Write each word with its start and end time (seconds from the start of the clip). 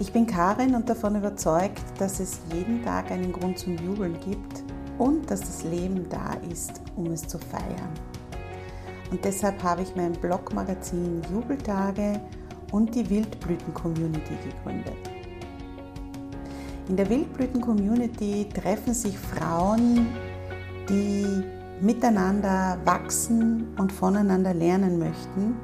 Ich 0.00 0.14
bin 0.14 0.26
Karin 0.26 0.74
und 0.74 0.88
davon 0.88 1.14
überzeugt, 1.16 1.82
dass 1.98 2.20
es 2.20 2.40
jeden 2.54 2.82
Tag 2.82 3.10
einen 3.10 3.30
Grund 3.32 3.58
zum 3.58 3.76
Jubeln 3.76 4.16
gibt 4.20 4.64
und 4.96 5.30
dass 5.30 5.40
das 5.40 5.62
Leben 5.64 6.08
da 6.08 6.38
ist, 6.50 6.80
um 6.96 7.12
es 7.12 7.28
zu 7.28 7.36
feiern. 7.36 7.90
Und 9.10 9.22
deshalb 9.22 9.62
habe 9.62 9.82
ich 9.82 9.94
mein 9.94 10.12
Blogmagazin 10.12 11.20
Jubeltage 11.30 12.18
und 12.72 12.94
die 12.94 13.10
Wildblüten-Community 13.10 14.38
gegründet. 14.42 14.96
In 16.88 16.96
der 16.96 17.10
Wildblüten-Community 17.10 18.48
treffen 18.54 18.94
sich 18.94 19.18
Frauen, 19.18 20.06
die 20.88 21.42
miteinander 21.82 22.78
wachsen 22.86 23.74
und 23.76 23.92
voneinander 23.92 24.54
lernen 24.54 24.98
möchten 24.98 25.56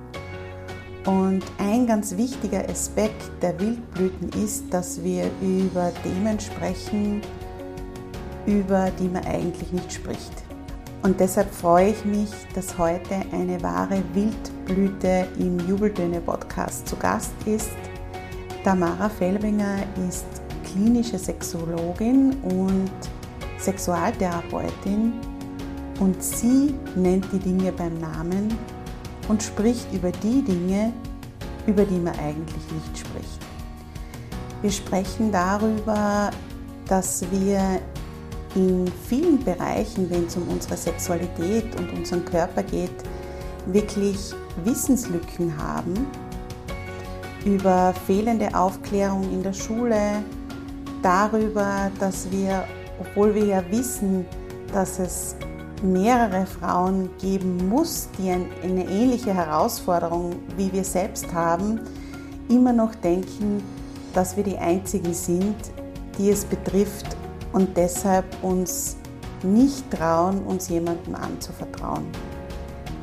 und 1.06 1.42
ein 1.58 1.86
ganz 1.86 2.16
wichtiger 2.16 2.68
Aspekt 2.68 3.30
der 3.40 3.58
Wildblüten 3.60 4.28
ist, 4.42 4.64
dass 4.70 5.02
wir 5.02 5.30
über 5.40 5.92
Themen 6.02 6.38
sprechen, 6.40 7.22
über 8.44 8.90
die 8.98 9.08
man 9.08 9.24
eigentlich 9.24 9.72
nicht 9.72 9.92
spricht. 9.92 10.32
Und 11.02 11.20
deshalb 11.20 11.52
freue 11.54 11.90
ich 11.90 12.04
mich, 12.04 12.30
dass 12.54 12.76
heute 12.76 13.14
eine 13.30 13.62
wahre 13.62 14.02
Wildblüte 14.12 15.28
im 15.38 15.58
Jubeltöne 15.68 16.20
Podcast 16.20 16.88
zu 16.88 16.96
Gast 16.96 17.32
ist. 17.44 17.70
Tamara 18.64 19.08
Felbinger 19.08 19.78
ist 20.08 20.26
klinische 20.64 21.18
Sexologin 21.18 22.34
und 22.42 22.90
Sexualtherapeutin 23.60 25.12
und 26.00 26.20
sie 26.20 26.74
nennt 26.96 27.26
die 27.32 27.38
Dinge 27.38 27.70
beim 27.70 27.98
Namen 27.98 28.48
und 29.28 29.42
spricht 29.42 29.92
über 29.92 30.10
die 30.10 30.42
Dinge, 30.42 30.92
über 31.66 31.84
die 31.84 31.98
man 31.98 32.14
eigentlich 32.18 32.72
nicht 32.72 32.98
spricht. 32.98 33.40
Wir 34.62 34.70
sprechen 34.70 35.30
darüber, 35.32 36.30
dass 36.88 37.24
wir 37.30 37.80
in 38.54 38.90
vielen 39.08 39.42
Bereichen, 39.44 40.08
wenn 40.10 40.26
es 40.26 40.36
um 40.36 40.48
unsere 40.48 40.76
Sexualität 40.76 41.78
und 41.78 41.92
unseren 41.92 42.24
Körper 42.24 42.62
geht, 42.62 42.90
wirklich 43.66 44.32
Wissenslücken 44.64 45.56
haben 45.58 46.06
über 47.44 47.94
fehlende 48.06 48.54
Aufklärung 48.54 49.22
in 49.32 49.42
der 49.42 49.52
Schule, 49.52 50.22
darüber, 51.02 51.90
dass 52.00 52.30
wir, 52.30 52.64
obwohl 52.98 53.34
wir 53.34 53.44
ja 53.44 53.62
wissen, 53.70 54.24
dass 54.72 54.98
es 54.98 55.36
mehrere 55.82 56.46
Frauen 56.46 57.10
geben 57.20 57.68
muss, 57.68 58.08
die 58.18 58.30
eine 58.30 58.84
ähnliche 58.88 59.34
Herausforderung 59.34 60.36
wie 60.56 60.72
wir 60.72 60.84
selbst 60.84 61.32
haben, 61.32 61.80
immer 62.48 62.72
noch 62.72 62.94
denken, 62.94 63.62
dass 64.14 64.36
wir 64.36 64.44
die 64.44 64.56
Einzigen 64.56 65.12
sind, 65.12 65.56
die 66.18 66.30
es 66.30 66.44
betrifft 66.44 67.16
und 67.52 67.76
deshalb 67.76 68.24
uns 68.42 68.96
nicht 69.42 69.90
trauen, 69.90 70.42
uns 70.44 70.68
jemandem 70.68 71.14
anzuvertrauen. 71.14 72.04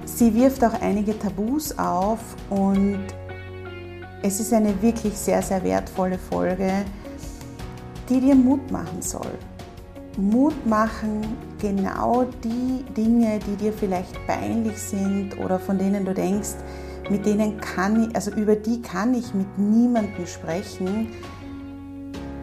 Sie 0.06 0.34
wirft 0.34 0.64
auch 0.64 0.80
einige 0.82 1.18
Tabus 1.18 1.78
auf 1.78 2.20
und 2.50 3.06
es 4.22 4.40
ist 4.40 4.54
eine 4.54 4.80
wirklich 4.82 5.18
sehr, 5.18 5.42
sehr 5.42 5.64
wertvolle 5.64 6.18
Folge, 6.18 6.72
die 8.10 8.20
dir 8.20 8.36
Mut 8.36 8.72
machen 8.72 9.02
soll. 9.02 9.32
Mut 10.18 10.66
machen, 10.66 11.22
genau 11.64 12.26
die 12.44 12.84
Dinge, 12.94 13.40
die 13.40 13.56
dir 13.56 13.72
vielleicht 13.72 14.14
peinlich 14.28 14.78
sind 14.78 15.40
oder 15.40 15.58
von 15.60 15.78
denen 15.78 16.04
du 16.04 16.14
denkst, 16.14 16.56
mit 17.10 17.26
denen 17.26 17.60
kann 17.60 18.04
ich, 18.04 18.16
also 18.16 18.32
über 18.32 18.56
die 18.56 18.82
kann 18.82 19.14
ich 19.14 19.34
mit 19.34 19.58
niemandem 19.58 20.28
sprechen, 20.28 21.08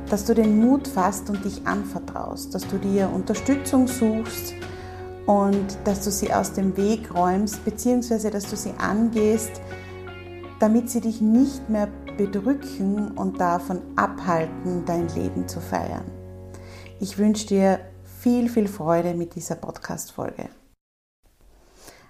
dass 0.08 0.24
du 0.24 0.34
den 0.34 0.58
Mut 0.58 0.88
fasst 0.88 1.28
und 1.28 1.44
dich 1.44 1.66
anvertraust, 1.66 2.54
dass 2.54 2.66
du 2.66 2.78
dir 2.78 3.10
Unterstützung 3.14 3.86
suchst 3.86 4.54
und 5.26 5.78
dass 5.84 6.02
du 6.02 6.10
sie 6.10 6.32
aus 6.32 6.54
dem 6.54 6.76
Weg 6.78 7.14
räumst, 7.14 7.62
beziehungsweise 7.64 8.30
dass 8.30 8.48
du 8.48 8.56
sie 8.56 8.72
angehst, 8.78 9.60
damit 10.60 10.88
sie 10.88 11.02
dich 11.02 11.20
nicht 11.20 11.68
mehr 11.68 11.88
bedrücken 12.16 13.12
und 13.12 13.38
davon 13.38 13.80
abhalten, 13.96 14.84
dein 14.86 15.08
Leben 15.14 15.46
zu 15.46 15.60
feiern. 15.60 16.04
Ich 17.00 17.18
wünsche 17.18 17.46
dir 17.46 17.80
viel, 18.20 18.50
viel 18.50 18.68
Freude 18.68 19.14
mit 19.14 19.34
dieser 19.34 19.54
Podcast-Folge. 19.54 20.50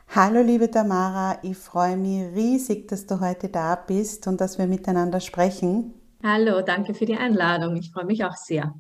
Hallo 0.09 0.43
liebe 0.43 0.69
Tamara, 0.69 1.39
ich 1.43 1.57
freue 1.57 1.97
mich 1.97 2.35
riesig, 2.35 2.89
dass 2.89 3.07
du 3.07 3.21
heute 3.21 3.49
da 3.49 3.77
bist 3.77 4.27
und 4.27 4.41
dass 4.41 4.59
wir 4.59 4.67
miteinander 4.67 5.21
sprechen. 5.21 5.95
Hallo, 6.25 6.63
danke 6.63 6.95
für 6.95 7.07
die 7.07 7.17
Einladung. 7.17 7.77
Ich 7.77 7.93
freue 7.93 8.07
mich 8.07 8.25
auch 8.25 8.35
sehr. 8.35 8.75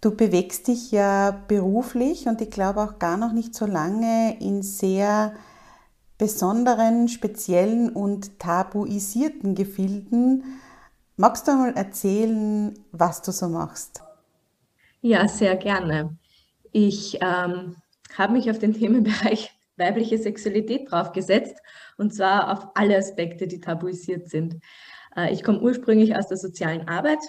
Du 0.00 0.16
bewegst 0.16 0.66
dich 0.66 0.90
ja 0.90 1.30
beruflich 1.46 2.26
und 2.26 2.40
ich 2.40 2.50
glaube 2.50 2.82
auch 2.82 2.98
gar 2.98 3.16
noch 3.16 3.32
nicht 3.32 3.54
so 3.54 3.64
lange 3.64 4.36
in 4.40 4.62
sehr 4.62 5.34
besonderen, 6.18 7.06
speziellen 7.06 7.90
und 7.90 8.40
tabuisierten 8.40 9.54
Gefilden. 9.54 10.42
Magst 11.16 11.46
du 11.46 11.52
mal 11.52 11.76
erzählen, 11.76 12.74
was 12.90 13.22
du 13.22 13.30
so 13.30 13.48
machst? 13.48 14.02
Ja, 15.00 15.28
sehr 15.28 15.54
gerne. 15.56 16.16
Ich 16.76 17.18
ähm, 17.20 17.76
habe 18.18 18.32
mich 18.32 18.50
auf 18.50 18.58
den 18.58 18.74
Themenbereich 18.74 19.52
weibliche 19.76 20.18
Sexualität 20.18 20.90
draufgesetzt 20.90 21.56
und 21.98 22.12
zwar 22.12 22.52
auf 22.52 22.66
alle 22.74 22.96
Aspekte, 22.96 23.46
die 23.46 23.60
tabuisiert 23.60 24.28
sind. 24.28 24.56
Äh, 25.16 25.32
ich 25.32 25.44
komme 25.44 25.60
ursprünglich 25.60 26.16
aus 26.16 26.26
der 26.26 26.36
sozialen 26.36 26.88
Arbeit 26.88 27.20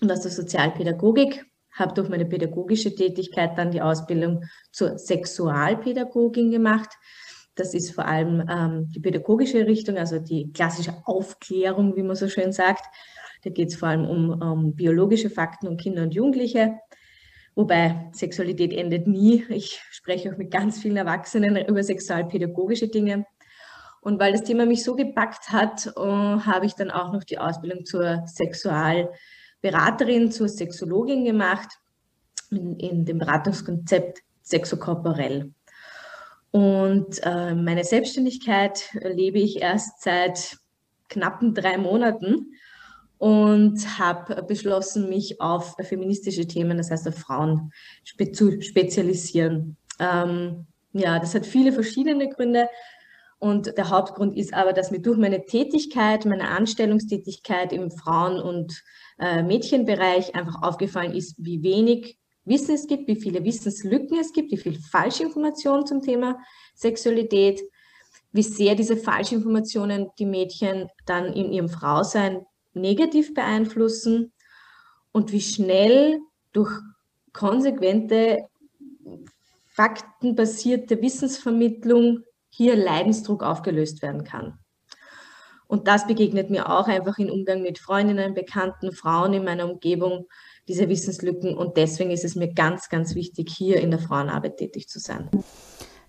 und 0.00 0.10
aus 0.10 0.22
der 0.22 0.30
Sozialpädagogik, 0.30 1.44
habe 1.74 1.92
durch 1.92 2.08
meine 2.08 2.24
pädagogische 2.24 2.94
Tätigkeit 2.94 3.58
dann 3.58 3.72
die 3.72 3.82
Ausbildung 3.82 4.42
zur 4.72 4.96
Sexualpädagogin 4.96 6.50
gemacht. 6.50 6.88
Das 7.56 7.74
ist 7.74 7.94
vor 7.94 8.06
allem 8.06 8.42
ähm, 8.50 8.90
die 8.90 9.00
pädagogische 9.00 9.66
Richtung, 9.66 9.98
also 9.98 10.18
die 10.18 10.50
klassische 10.54 10.94
Aufklärung, 11.04 11.94
wie 11.94 12.02
man 12.02 12.16
so 12.16 12.28
schön 12.28 12.52
sagt. 12.52 12.86
Da 13.44 13.50
geht 13.50 13.68
es 13.68 13.76
vor 13.76 13.88
allem 13.88 14.06
um, 14.06 14.40
um 14.40 14.74
biologische 14.74 15.28
Fakten 15.28 15.68
und 15.68 15.78
Kinder 15.78 16.04
und 16.04 16.14
Jugendliche. 16.14 16.78
Wobei 17.56 18.10
Sexualität 18.12 18.72
endet 18.72 19.08
nie. 19.08 19.44
Ich 19.48 19.80
spreche 19.90 20.32
auch 20.32 20.36
mit 20.36 20.50
ganz 20.50 20.80
vielen 20.80 20.98
Erwachsenen 20.98 21.56
über 21.66 21.82
sexualpädagogische 21.82 22.88
Dinge. 22.88 23.26
Und 24.02 24.20
weil 24.20 24.32
das 24.32 24.44
Thema 24.44 24.66
mich 24.66 24.84
so 24.84 24.94
gepackt 24.94 25.50
hat, 25.50 25.92
uh, 25.96 26.44
habe 26.44 26.66
ich 26.66 26.74
dann 26.74 26.92
auch 26.92 27.12
noch 27.12 27.24
die 27.24 27.38
Ausbildung 27.38 27.86
zur 27.86 28.22
Sexualberaterin, 28.26 30.30
zur 30.30 30.48
Sexologin 30.48 31.24
gemacht. 31.24 31.70
in, 32.50 32.78
in 32.78 33.04
dem 33.04 33.18
Beratungskonzept 33.18 34.20
Sexokorporell. 34.42 35.52
Und 36.52 37.20
äh, 37.24 37.54
meine 37.54 37.84
Selbstständigkeit 37.84 38.90
lebe 38.94 39.38
ich 39.38 39.60
erst 39.60 40.02
seit 40.02 40.58
knappen 41.08 41.54
drei 41.54 41.78
Monaten 41.78 42.54
und 43.18 43.98
habe 43.98 44.42
beschlossen, 44.42 45.08
mich 45.08 45.40
auf 45.40 45.74
feministische 45.80 46.46
Themen, 46.46 46.76
das 46.76 46.90
heißt 46.90 47.08
auf 47.08 47.16
Frauen, 47.16 47.72
spe 48.04 48.32
zu 48.32 48.60
spezialisieren. 48.60 49.76
Ähm, 49.98 50.66
ja, 50.92 51.18
das 51.18 51.34
hat 51.34 51.46
viele 51.46 51.72
verschiedene 51.72 52.28
Gründe. 52.28 52.68
Und 53.38 53.76
der 53.76 53.90
Hauptgrund 53.90 54.36
ist 54.36 54.54
aber, 54.54 54.72
dass 54.72 54.90
mir 54.90 55.00
durch 55.00 55.18
meine 55.18 55.44
Tätigkeit, 55.44 56.24
meine 56.24 56.48
Anstellungstätigkeit 56.48 57.72
im 57.72 57.90
Frauen- 57.90 58.40
und 58.40 58.82
äh, 59.18 59.42
Mädchenbereich 59.42 60.34
einfach 60.34 60.62
aufgefallen 60.62 61.12
ist, 61.12 61.34
wie 61.38 61.62
wenig 61.62 62.18
Wissen 62.44 62.74
es 62.74 62.86
gibt, 62.86 63.08
wie 63.08 63.16
viele 63.16 63.44
Wissenslücken 63.44 64.18
es 64.18 64.32
gibt, 64.32 64.52
wie 64.52 64.56
viel 64.56 64.78
Falschinformation 64.78 65.84
zum 65.86 66.00
Thema 66.00 66.38
Sexualität, 66.74 67.60
wie 68.32 68.42
sehr 68.42 68.74
diese 68.74 68.96
Falschinformationen 68.96 70.10
die 70.18 70.26
Mädchen 70.26 70.88
dann 71.06 71.32
in 71.32 71.52
ihrem 71.52 71.68
Frausein 71.68 72.46
negativ 72.76 73.34
beeinflussen 73.34 74.32
und 75.12 75.32
wie 75.32 75.40
schnell 75.40 76.20
durch 76.52 76.72
konsequente, 77.32 78.46
faktenbasierte 79.66 81.02
Wissensvermittlung 81.02 82.20
hier 82.48 82.76
Leidensdruck 82.76 83.42
aufgelöst 83.42 84.02
werden 84.02 84.24
kann. 84.24 84.58
Und 85.68 85.88
das 85.88 86.06
begegnet 86.06 86.48
mir 86.48 86.70
auch 86.70 86.86
einfach 86.86 87.18
im 87.18 87.30
Umgang 87.30 87.60
mit 87.60 87.78
Freundinnen, 87.78 88.34
Bekannten, 88.34 88.92
Frauen 88.92 89.34
in 89.34 89.44
meiner 89.44 89.70
Umgebung, 89.70 90.26
diese 90.68 90.88
Wissenslücken. 90.88 91.56
Und 91.56 91.76
deswegen 91.76 92.10
ist 92.10 92.24
es 92.24 92.36
mir 92.36 92.52
ganz, 92.52 92.88
ganz 92.88 93.14
wichtig, 93.14 93.50
hier 93.50 93.80
in 93.80 93.90
der 93.90 94.00
Frauenarbeit 94.00 94.58
tätig 94.58 94.88
zu 94.88 95.00
sein. 95.00 95.28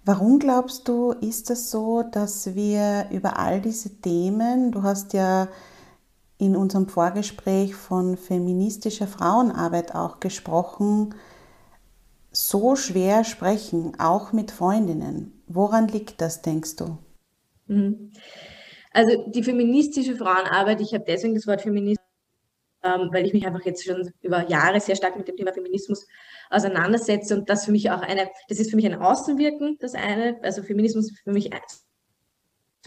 Warum 0.05 0.39
glaubst 0.39 0.87
du, 0.87 1.11
ist 1.11 1.49
es 1.49 1.69
so, 1.69 2.03
dass 2.03 2.55
wir 2.55 3.07
über 3.11 3.37
all 3.39 3.59
diese 3.59 3.99
Themen, 3.99 4.71
du 4.71 4.83
hast 4.83 5.13
ja 5.13 5.49
in 6.37 6.55
unserem 6.55 6.87
Vorgespräch 6.87 7.75
von 7.75 8.17
feministischer 8.17 9.07
Frauenarbeit 9.07 9.95
auch 9.95 10.19
gesprochen, 10.19 11.15
so 12.31 12.75
schwer 12.75 13.23
sprechen, 13.23 13.99
auch 13.99 14.33
mit 14.33 14.51
Freundinnen. 14.51 15.41
Woran 15.47 15.87
liegt 15.87 16.21
das, 16.21 16.41
denkst 16.41 16.75
du? 16.75 16.97
Mhm. 17.65 18.11
Also 18.91 19.29
die 19.29 19.43
feministische 19.43 20.15
Frauenarbeit, 20.15 20.81
ich 20.81 20.93
habe 20.93 21.03
deswegen 21.07 21.35
das 21.35 21.47
Wort 21.47 21.61
Feminismus, 21.61 22.05
ähm, 22.83 23.09
weil 23.11 23.25
ich 23.25 23.33
mich 23.33 23.45
einfach 23.45 23.65
jetzt 23.65 23.83
schon 23.83 24.11
über 24.21 24.47
Jahre 24.49 24.79
sehr 24.79 24.95
stark 24.95 25.17
mit 25.17 25.27
dem 25.27 25.35
Thema 25.35 25.53
Feminismus 25.53 26.05
auseinandersetze 26.49 27.35
und 27.35 27.49
das 27.49 27.65
für 27.65 27.71
mich 27.71 27.89
auch 27.89 28.01
eine, 28.01 28.29
das 28.49 28.59
ist 28.59 28.69
für 28.69 28.75
mich 28.75 28.85
ein 28.85 29.01
Außenwirken, 29.01 29.77
das 29.79 29.95
eine, 29.95 30.39
also 30.43 30.61
Feminismus 30.61 31.11
ist 31.11 31.19
für 31.19 31.31
mich 31.31 31.53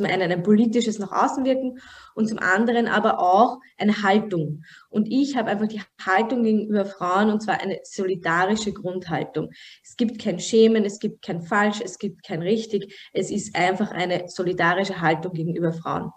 zum 0.01 0.07
einen 0.07 0.33
ein 0.33 0.43
politisches 0.43 0.99
nach 0.99 1.13
außen 1.13 1.45
wirken 1.45 1.79
und 2.15 2.27
zum 2.27 2.39
anderen 2.39 2.89
aber 2.89 3.21
auch 3.21 3.59
eine 3.77 4.03
Haltung. 4.03 4.65
Und 4.89 5.07
ich 5.11 5.37
habe 5.37 5.51
einfach 5.51 5.69
die 5.69 5.83
Haltung 6.03 6.43
gegenüber 6.43 6.87
Frauen 6.87 7.29
und 7.29 7.43
zwar 7.43 7.61
eine 7.61 7.81
solidarische 7.83 8.73
Grundhaltung. 8.73 9.51
Es 9.85 9.99
gibt 9.99 10.19
kein 10.19 10.41
Schämen, 10.41 10.87
es 10.87 11.01
gibt 11.01 11.23
kein 11.23 11.43
Falsch, 11.43 11.83
es 11.85 11.99
gibt 11.99 12.25
kein 12.25 12.41
Richtig. 12.41 13.11
Es 13.13 13.31
ist 13.31 13.55
einfach 13.55 13.91
eine 13.91 14.25
solidarische 14.29 15.03
Haltung 15.03 15.35
gegenüber 15.35 15.75
Frauen. 15.75 16.11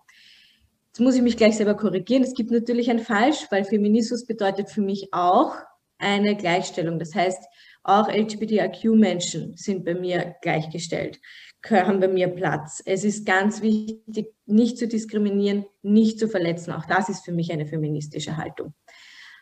Jetzt 0.88 1.02
muss 1.02 1.16
ich 1.16 1.22
mich 1.22 1.36
gleich 1.36 1.58
selber 1.58 1.74
korrigieren. 1.74 2.24
Es 2.24 2.36
gibt 2.36 2.52
natürlich 2.52 2.90
ein 2.90 3.00
Falsch, 3.00 3.48
weil 3.50 3.66
Feminismus 3.66 4.26
bedeutet 4.26 4.70
für 4.70 4.82
mich 4.82 5.10
auch 5.12 5.56
eine 5.98 6.38
Gleichstellung. 6.38 7.00
Das 7.00 7.14
heißt, 7.14 7.44
auch 7.84 8.08
LGBTIQ-Menschen 8.08 9.58
sind 9.58 9.84
bei 9.84 9.94
mir 9.94 10.36
gleichgestellt 10.42 11.20
haben 11.70 12.00
bei 12.00 12.08
mir 12.08 12.28
Platz. 12.28 12.82
Es 12.86 13.04
ist 13.04 13.26
ganz 13.26 13.62
wichtig, 13.62 14.34
nicht 14.46 14.78
zu 14.78 14.88
diskriminieren, 14.88 15.66
nicht 15.82 16.20
zu 16.20 16.28
verletzen. 16.28 16.74
Auch 16.74 16.86
das 16.86 17.10
ist 17.10 17.24
für 17.24 17.32
mich 17.32 17.52
eine 17.52 17.66
feministische 17.66 18.38
Haltung. 18.38 18.74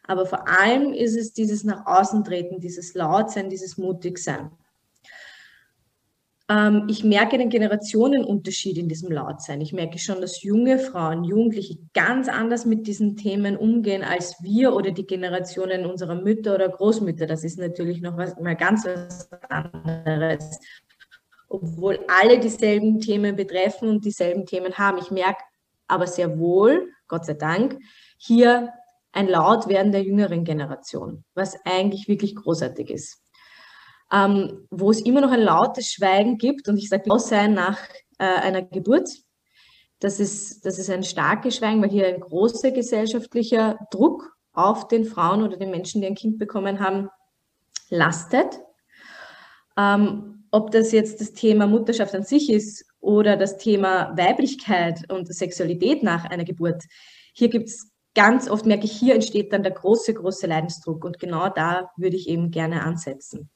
Aber 0.03 0.25
vor 0.25 0.47
allem 0.47 0.93
ist 0.93 1.15
es 1.15 1.33
dieses 1.33 1.63
nach 1.63 1.85
außen 1.85 2.23
treten, 2.23 2.59
dieses 2.59 2.93
Lautsein, 2.93 3.49
dieses 3.49 3.77
Mutigsein. 3.77 4.51
Ähm, 6.49 6.87
ich 6.89 7.03
merke 7.03 7.37
den 7.37 7.49
Generationenunterschied 7.49 8.77
in 8.77 8.89
diesem 8.89 9.11
Lautsein. 9.11 9.61
Ich 9.61 9.73
merke 9.73 9.99
schon, 9.99 10.19
dass 10.21 10.43
junge 10.43 10.79
Frauen, 10.79 11.23
Jugendliche 11.23 11.77
ganz 11.93 12.27
anders 12.27 12.65
mit 12.65 12.87
diesen 12.87 13.15
Themen 13.15 13.55
umgehen 13.55 14.03
als 14.03 14.41
wir 14.41 14.73
oder 14.73 14.91
die 14.91 15.05
Generationen 15.05 15.85
unserer 15.85 16.15
Mütter 16.15 16.55
oder 16.55 16.69
Großmütter. 16.69 17.25
Das 17.25 17.43
ist 17.43 17.57
natürlich 17.57 18.01
noch 18.01 18.17
was, 18.17 18.37
mal 18.39 18.55
ganz 18.55 18.85
was 18.85 19.29
anderes 19.49 20.59
obwohl 21.51 21.99
alle 22.07 22.39
dieselben 22.39 22.99
Themen 22.99 23.35
betreffen 23.35 23.89
und 23.89 24.05
dieselben 24.05 24.45
Themen 24.45 24.77
haben. 24.77 24.97
Ich 24.97 25.11
merke 25.11 25.43
aber 25.87 26.07
sehr 26.07 26.39
wohl, 26.39 26.91
Gott 27.07 27.25
sei 27.25 27.33
Dank, 27.33 27.77
hier 28.17 28.71
ein 29.11 29.27
Lautwerden 29.27 29.91
der 29.91 30.03
jüngeren 30.03 30.45
Generation, 30.45 31.23
was 31.33 31.57
eigentlich 31.65 32.07
wirklich 32.07 32.35
großartig 32.35 32.89
ist. 32.89 33.21
Ähm, 34.11 34.67
wo 34.69 34.91
es 34.91 35.01
immer 35.01 35.21
noch 35.21 35.31
ein 35.31 35.41
lautes 35.41 35.91
Schweigen 35.91 36.37
gibt, 36.37 36.67
und 36.67 36.77
ich 36.77 36.89
sage 36.89 37.09
Aussein 37.11 37.53
nach 37.53 37.79
äh, 38.17 38.25
einer 38.25 38.61
Geburt, 38.61 39.09
das 39.99 40.19
ist, 40.19 40.65
das 40.65 40.79
ist 40.79 40.89
ein 40.89 41.03
starkes 41.03 41.57
Schweigen, 41.57 41.81
weil 41.81 41.89
hier 41.89 42.07
ein 42.07 42.19
großer 42.19 42.71
gesellschaftlicher 42.71 43.77
Druck 43.91 44.35
auf 44.53 44.87
den 44.87 45.05
Frauen 45.05 45.43
oder 45.43 45.57
den 45.57 45.71
Menschen, 45.71 46.01
die 46.01 46.07
ein 46.07 46.15
Kind 46.15 46.39
bekommen 46.39 46.79
haben, 46.79 47.09
lastet. 47.89 48.59
Ähm, 49.77 50.40
ob 50.51 50.71
das 50.71 50.91
jetzt 50.91 51.21
das 51.21 51.33
Thema 51.33 51.65
Mutterschaft 51.65 52.13
an 52.13 52.23
sich 52.23 52.49
ist 52.51 52.85
oder 52.99 53.37
das 53.37 53.57
Thema 53.57 54.15
Weiblichkeit 54.17 55.11
und 55.11 55.33
Sexualität 55.33 56.03
nach 56.03 56.25
einer 56.25 56.43
Geburt. 56.43 56.83
Hier 57.33 57.49
gibt 57.49 57.69
es 57.69 57.89
ganz 58.13 58.49
oft, 58.49 58.65
merke 58.65 58.85
ich, 58.85 58.91
hier 58.91 59.15
entsteht 59.15 59.53
dann 59.53 59.63
der 59.63 59.71
große, 59.71 60.13
große 60.13 60.47
Leidensdruck 60.47 61.05
und 61.05 61.19
genau 61.19 61.49
da 61.49 61.89
würde 61.95 62.17
ich 62.17 62.27
eben 62.27 62.51
gerne 62.51 62.83
ansetzen. 62.83 63.49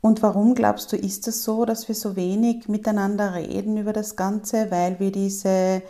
Und 0.00 0.20
warum 0.20 0.54
glaubst 0.54 0.92
du, 0.92 0.96
ist 0.96 1.26
es 1.28 1.44
so, 1.44 1.64
dass 1.64 1.88
wir 1.88 1.94
so 1.94 2.14
wenig 2.14 2.68
miteinander 2.68 3.34
reden 3.34 3.78
über 3.78 3.94
das 3.94 4.16
Ganze, 4.16 4.70
weil 4.70 5.00
wir 5.00 5.10
diese 5.10 5.82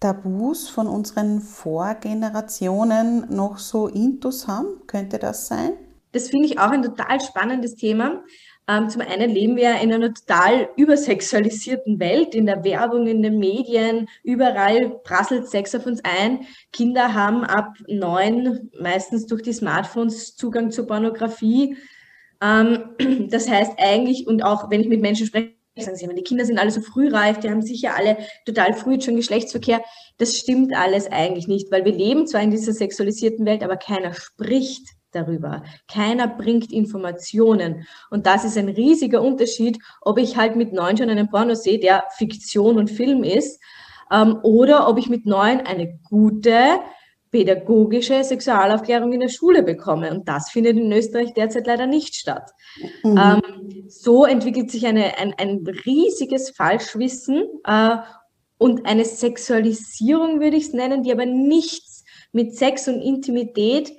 Tabus 0.00 0.68
von 0.68 0.86
unseren 0.86 1.40
Vorgenerationen 1.40 3.34
noch 3.34 3.56
so 3.56 3.88
intus 3.88 4.48
haben? 4.48 4.86
Könnte 4.86 5.18
das 5.18 5.46
sein? 5.46 5.72
Das 6.12 6.28
finde 6.28 6.46
ich 6.46 6.58
auch 6.58 6.70
ein 6.70 6.82
total 6.82 7.20
spannendes 7.22 7.74
Thema. 7.74 8.22
Ähm, 8.66 8.88
zum 8.88 9.02
einen 9.02 9.30
leben 9.30 9.56
wir 9.56 9.78
in 9.80 9.92
einer 9.92 10.14
total 10.14 10.70
übersexualisierten 10.76 12.00
Welt, 12.00 12.34
in 12.34 12.46
der 12.46 12.64
Werbung, 12.64 13.06
in 13.06 13.22
den 13.22 13.38
Medien, 13.38 14.08
überall 14.22 15.00
prasselt 15.04 15.48
Sex 15.48 15.74
auf 15.74 15.84
uns 15.84 16.00
ein. 16.02 16.46
Kinder 16.72 17.12
haben 17.12 17.44
ab 17.44 17.74
neun 17.88 18.70
meistens 18.80 19.26
durch 19.26 19.42
die 19.42 19.52
Smartphones 19.52 20.36
Zugang 20.36 20.70
zur 20.70 20.86
Pornografie. 20.86 21.76
Ähm, 22.40 22.94
das 23.28 23.50
heißt 23.50 23.72
eigentlich, 23.76 24.26
und 24.26 24.42
auch 24.42 24.70
wenn 24.70 24.80
ich 24.80 24.88
mit 24.88 25.02
Menschen 25.02 25.26
spreche, 25.26 25.52
sagen 25.76 25.96
sie 25.96 26.04
immer, 26.04 26.14
die 26.14 26.22
Kinder 26.22 26.46
sind 26.46 26.58
alle 26.58 26.70
so 26.70 26.80
frühreif, 26.80 27.40
die 27.40 27.50
haben 27.50 27.60
sicher 27.60 27.94
alle 27.94 28.16
total 28.46 28.72
früh 28.72 28.98
schon 28.98 29.16
Geschlechtsverkehr. 29.16 29.82
Das 30.16 30.36
stimmt 30.38 30.74
alles 30.74 31.06
eigentlich 31.10 31.48
nicht, 31.48 31.70
weil 31.70 31.84
wir 31.84 31.92
leben 31.92 32.26
zwar 32.26 32.40
in 32.40 32.50
dieser 32.50 32.72
sexualisierten 32.72 33.44
Welt, 33.44 33.62
aber 33.62 33.76
keiner 33.76 34.14
spricht 34.14 34.88
darüber. 35.14 35.62
Keiner 35.88 36.28
bringt 36.28 36.72
Informationen. 36.72 37.86
Und 38.10 38.26
das 38.26 38.44
ist 38.44 38.58
ein 38.58 38.68
riesiger 38.68 39.22
Unterschied, 39.22 39.78
ob 40.00 40.18
ich 40.18 40.36
halt 40.36 40.56
mit 40.56 40.72
neun 40.72 40.96
schon 40.96 41.10
einen 41.10 41.30
Porno 41.30 41.54
sehe, 41.54 41.78
der 41.78 42.04
Fiktion 42.16 42.78
und 42.78 42.90
Film 42.90 43.24
ist, 43.24 43.60
ähm, 44.10 44.38
oder 44.42 44.88
ob 44.88 44.98
ich 44.98 45.08
mit 45.08 45.26
neun 45.26 45.60
eine 45.60 45.98
gute 46.08 46.80
pädagogische 47.34 48.22
Sexualaufklärung 48.22 49.12
in 49.12 49.18
der 49.18 49.28
Schule 49.28 49.64
bekomme. 49.64 50.12
Und 50.12 50.28
das 50.28 50.50
findet 50.50 50.76
in 50.76 50.92
Österreich 50.92 51.34
derzeit 51.34 51.66
leider 51.66 51.86
nicht 51.86 52.14
statt. 52.14 52.52
Mhm. 53.02 53.18
Ähm, 53.18 53.84
so 53.88 54.24
entwickelt 54.24 54.70
sich 54.70 54.86
eine, 54.86 55.18
ein, 55.18 55.34
ein 55.36 55.66
riesiges 55.84 56.50
Falschwissen 56.50 57.48
äh, 57.64 57.96
und 58.56 58.86
eine 58.86 59.04
Sexualisierung, 59.04 60.40
würde 60.40 60.56
ich 60.56 60.66
es 60.66 60.72
nennen, 60.74 61.02
die 61.02 61.10
aber 61.10 61.26
nichts 61.26 62.04
mit 62.30 62.54
Sex 62.54 62.86
und 62.86 63.02
Intimität 63.02 63.92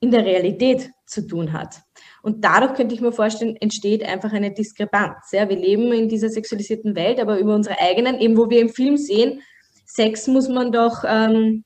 in 0.00 0.10
der 0.10 0.24
Realität 0.24 0.90
zu 1.06 1.26
tun 1.26 1.52
hat. 1.52 1.82
Und 2.22 2.44
dadurch 2.44 2.74
könnte 2.74 2.94
ich 2.94 3.00
mir 3.00 3.12
vorstellen, 3.12 3.56
entsteht 3.56 4.04
einfach 4.04 4.32
eine 4.32 4.52
Diskrepanz. 4.52 5.32
Ja, 5.32 5.48
wir 5.48 5.56
leben 5.56 5.92
in 5.92 6.08
dieser 6.08 6.28
sexualisierten 6.28 6.94
Welt, 6.94 7.20
aber 7.20 7.38
über 7.38 7.54
unsere 7.54 7.80
eigenen, 7.80 8.20
eben 8.20 8.36
wo 8.36 8.48
wir 8.50 8.60
im 8.60 8.68
Film 8.68 8.96
sehen, 8.96 9.40
Sex 9.86 10.26
muss 10.26 10.48
man 10.48 10.70
doch 10.70 11.02
ähm, 11.06 11.64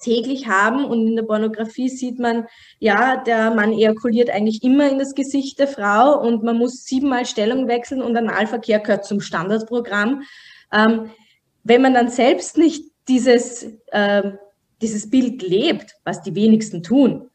täglich 0.00 0.48
haben 0.48 0.84
und 0.84 1.06
in 1.06 1.16
der 1.16 1.22
Pornografie 1.22 1.88
sieht 1.88 2.18
man, 2.18 2.46
ja, 2.78 3.16
der 3.22 3.54
Mann 3.54 3.72
ejakuliert 3.72 4.30
eigentlich 4.30 4.62
immer 4.62 4.90
in 4.90 4.98
das 4.98 5.14
Gesicht 5.14 5.58
der 5.58 5.68
Frau 5.68 6.20
und 6.20 6.42
man 6.42 6.56
muss 6.56 6.84
siebenmal 6.84 7.26
Stellung 7.26 7.68
wechseln 7.68 8.02
und 8.02 8.16
Analverkehr 8.16 8.80
gehört 8.80 9.04
zum 9.04 9.20
Standardprogramm. 9.20 10.22
Ähm, 10.72 11.10
wenn 11.62 11.82
man 11.82 11.94
dann 11.94 12.08
selbst 12.08 12.56
nicht 12.56 12.84
dieses, 13.08 13.64
äh, 13.88 14.32
dieses 14.80 15.10
Bild 15.10 15.42
lebt, 15.42 15.94
was 16.04 16.22
die 16.22 16.34
wenigsten 16.34 16.82
tun, 16.82 17.28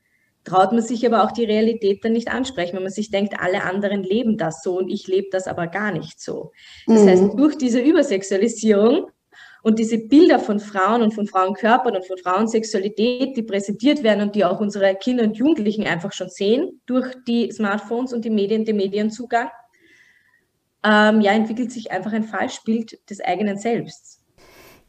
traut 0.47 0.71
man 0.71 0.81
sich 0.81 1.05
aber 1.05 1.23
auch 1.23 1.31
die 1.31 1.43
Realität 1.43 2.03
dann 2.03 2.13
nicht 2.13 2.29
ansprechen, 2.29 2.75
wenn 2.75 2.83
man 2.83 2.91
sich 2.91 3.11
denkt, 3.11 3.35
alle 3.39 3.63
anderen 3.63 4.03
leben 4.03 4.37
das 4.37 4.63
so 4.63 4.77
und 4.77 4.89
ich 4.89 5.07
lebe 5.07 5.27
das 5.31 5.47
aber 5.47 5.67
gar 5.67 5.91
nicht 5.91 6.21
so. 6.21 6.51
Das 6.87 7.03
mhm. 7.03 7.07
heißt, 7.09 7.23
durch 7.35 7.57
diese 7.57 7.79
Übersexualisierung 7.79 9.07
und 9.61 9.79
diese 9.79 9.97
Bilder 9.97 10.39
von 10.39 10.59
Frauen 10.59 11.01
und 11.01 11.13
von 11.13 11.27
Frauenkörpern 11.27 11.97
und 11.97 12.07
von 12.07 12.17
Frauensexualität, 12.17 13.35
die 13.35 13.43
präsentiert 13.43 14.03
werden 14.03 14.21
und 14.21 14.35
die 14.35 14.45
auch 14.45 14.61
unsere 14.61 14.95
Kinder 14.95 15.23
und 15.23 15.35
Jugendlichen 15.35 15.85
einfach 15.85 16.13
schon 16.13 16.29
sehen 16.29 16.81
durch 16.85 17.13
die 17.27 17.51
Smartphones 17.51 18.13
und 18.13 18.23
die 18.23 18.29
Medien, 18.29 18.63
den 18.63 18.77
Medienzugang, 18.77 19.49
ähm, 20.85 21.19
ja, 21.19 21.33
entwickelt 21.33 21.71
sich 21.71 21.91
einfach 21.91 22.13
ein 22.13 22.23
Falschbild 22.23 22.97
des 23.09 23.19
eigenen 23.19 23.57
Selbst. 23.57 24.21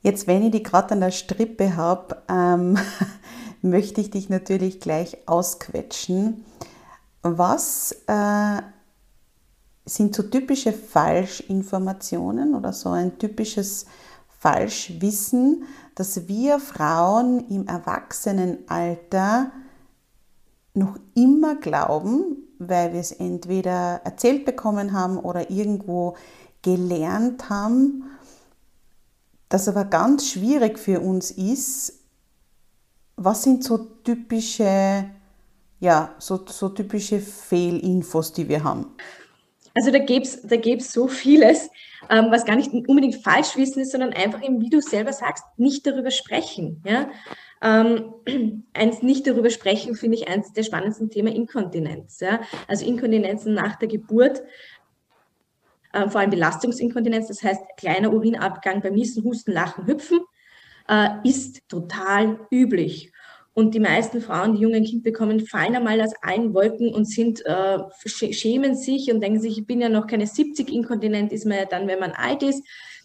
Jetzt, 0.03 0.29
wenn 0.29 0.45
ich 0.45 0.53
die 0.53 0.63
gerade 0.63 0.93
an 0.93 1.01
der 1.01 1.11
Strippe 1.11 1.75
habe, 1.75 2.23
ähm, 2.31 2.79
möchte 3.71 4.01
ich 4.01 4.11
dich 4.11 4.29
natürlich 4.29 4.81
gleich 4.81 5.17
ausquetschen. 5.27 6.45
Was 7.23 7.93
äh, 8.07 8.63
sind 9.85 10.15
so 10.15 10.23
typische 10.23 10.73
Falschinformationen 10.73 12.55
oder 12.55 12.73
so 12.73 12.91
ein 12.91 13.19
typisches 13.19 13.87
Falschwissen, 14.39 15.65
dass 15.95 16.29
wir 16.29 16.61
Frauen 16.61 17.49
im 17.49 17.67
Erwachsenenalter 17.67 19.51
noch 20.75 20.97
immer 21.15 21.57
glauben, 21.57 22.37
weil 22.59 22.93
wir 22.93 23.01
es 23.01 23.13
entweder 23.13 24.01
erzählt 24.05 24.45
bekommen 24.45 24.93
haben 24.93 25.19
oder 25.19 25.51
irgendwo 25.51 26.17
gelernt 26.63 27.51
haben, 27.51 28.05
das 29.49 29.69
aber 29.69 29.85
ganz 29.85 30.29
schwierig 30.29 30.79
für 30.79 31.01
uns 31.01 31.31
ist. 31.31 31.95
Was 33.21 33.43
sind 33.43 33.65
so 33.65 33.79
typische, 34.05 35.11
ja, 35.81 36.15
so, 36.19 36.47
so 36.47 36.69
typische 36.69 37.19
Fehlinfos, 37.19 38.33
die 38.33 38.49
wir 38.49 38.63
haben? 38.63 38.95
Also 39.75 39.91
da 39.91 39.99
gäbe 39.99 40.25
es 40.25 40.43
da 40.43 40.57
gäb's 40.57 40.93
so 40.93 41.09
vieles, 41.09 41.69
ähm, 42.11 42.27
was 42.31 42.45
gar 42.45 42.55
nicht 42.55 42.73
unbedingt 42.73 43.17
falsch 43.17 43.57
wissen 43.57 43.81
ist, 43.81 43.91
sondern 43.91 44.13
einfach 44.13 44.43
eben, 44.43 44.61
wie 44.61 44.71
du 44.71 44.81
selber 44.81 45.13
sagst, 45.13 45.45
nicht 45.57 45.85
darüber 45.85 46.13
sprechen. 46.13 46.81
Ja? 46.87 47.11
Ähm, 47.61 48.15
eins 48.73 49.03
nicht 49.03 49.27
darüber 49.27 49.51
sprechen, 49.51 49.97
finde 49.97 50.17
ich 50.17 50.29
eins 50.29 50.53
der 50.53 50.63
spannendsten 50.63 51.11
Themen 51.11 51.35
Inkontinenz. 51.35 52.21
Ja? 52.21 52.41
Also 52.69 52.85
Inkontinenzen 52.85 53.53
nach 53.53 53.77
der 53.77 53.89
Geburt, 53.89 54.43
äh, 55.93 56.09
vor 56.09 56.21
allem 56.21 56.31
Belastungsinkontinenz, 56.31 57.27
das 57.27 57.43
heißt 57.43 57.63
kleiner 57.77 58.13
Urinabgang 58.13 58.81
beim 58.81 58.95
Niesen, 58.95 59.25
Husten, 59.25 59.53
Lachen, 59.53 59.87
Hüpfen, 59.87 60.21
äh, 60.89 61.09
ist 61.25 61.69
total 61.69 62.41
üblich. 62.51 63.13
Und 63.55 63.75
die 63.75 63.81
meisten 63.81 64.21
Frauen, 64.21 64.55
die 64.55 64.61
jungen 64.61 64.85
Kind 64.85 65.03
bekommen, 65.03 65.41
fallen 65.41 65.75
einmal 65.75 66.01
aus 66.01 66.13
allen 66.23 66.55
Wolken 66.55 66.95
und 66.95 67.07
sind, 67.07 67.45
äh, 67.45 67.79
schämen 68.07 68.77
sich 68.77 69.13
und 69.13 69.21
denken 69.21 69.41
sich, 69.41 69.59
ich 69.59 69.67
bin 69.67 69.81
ja 69.81 69.89
noch 69.89 70.07
keine 70.07 70.29
70, 70.29 70.73
inkontinent 70.73 71.33
ist 71.33 71.45
man 71.45 71.59
ja 71.59 71.65
dann, 71.65 71.89
wenn 71.89 71.99
man 71.99 72.13
alt 72.13 72.45
ist. 72.45 72.63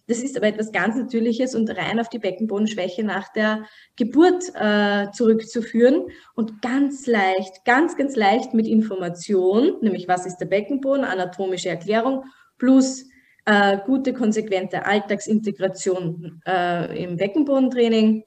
Das 0.08 0.20
ist 0.20 0.38
aber 0.38 0.48
etwas 0.48 0.72
ganz 0.72 0.96
Natürliches 0.96 1.56
und 1.56 1.70
rein 1.70 2.00
auf 2.00 2.10
die 2.10 2.20
Beckenbodenschwäche 2.20 3.04
nach 3.04 3.32
der 3.32 3.66
Geburt 3.96 4.44
äh, 4.54 5.10
zurückzuführen 5.12 6.08
und 6.36 6.62
ganz 6.62 7.08
leicht, 7.08 7.66
ganz, 7.66 7.96
ganz 7.96 8.16
leicht 8.16 8.54
mit 8.54 8.68
Information, 8.68 9.78
nämlich 9.82 10.08
was 10.08 10.26
ist 10.26 10.38
der 10.38 10.46
Beckenboden, 10.46 11.06
anatomische 11.06 11.70
Erklärung 11.70 12.26
plus 12.60 13.06
äh, 13.46 13.78
gute, 13.86 14.14
konsequente 14.14 14.86
Alltagsintegration 14.86 16.42
äh, 16.46 17.04
im 17.04 17.18
Beckenbodentraining 17.18 18.24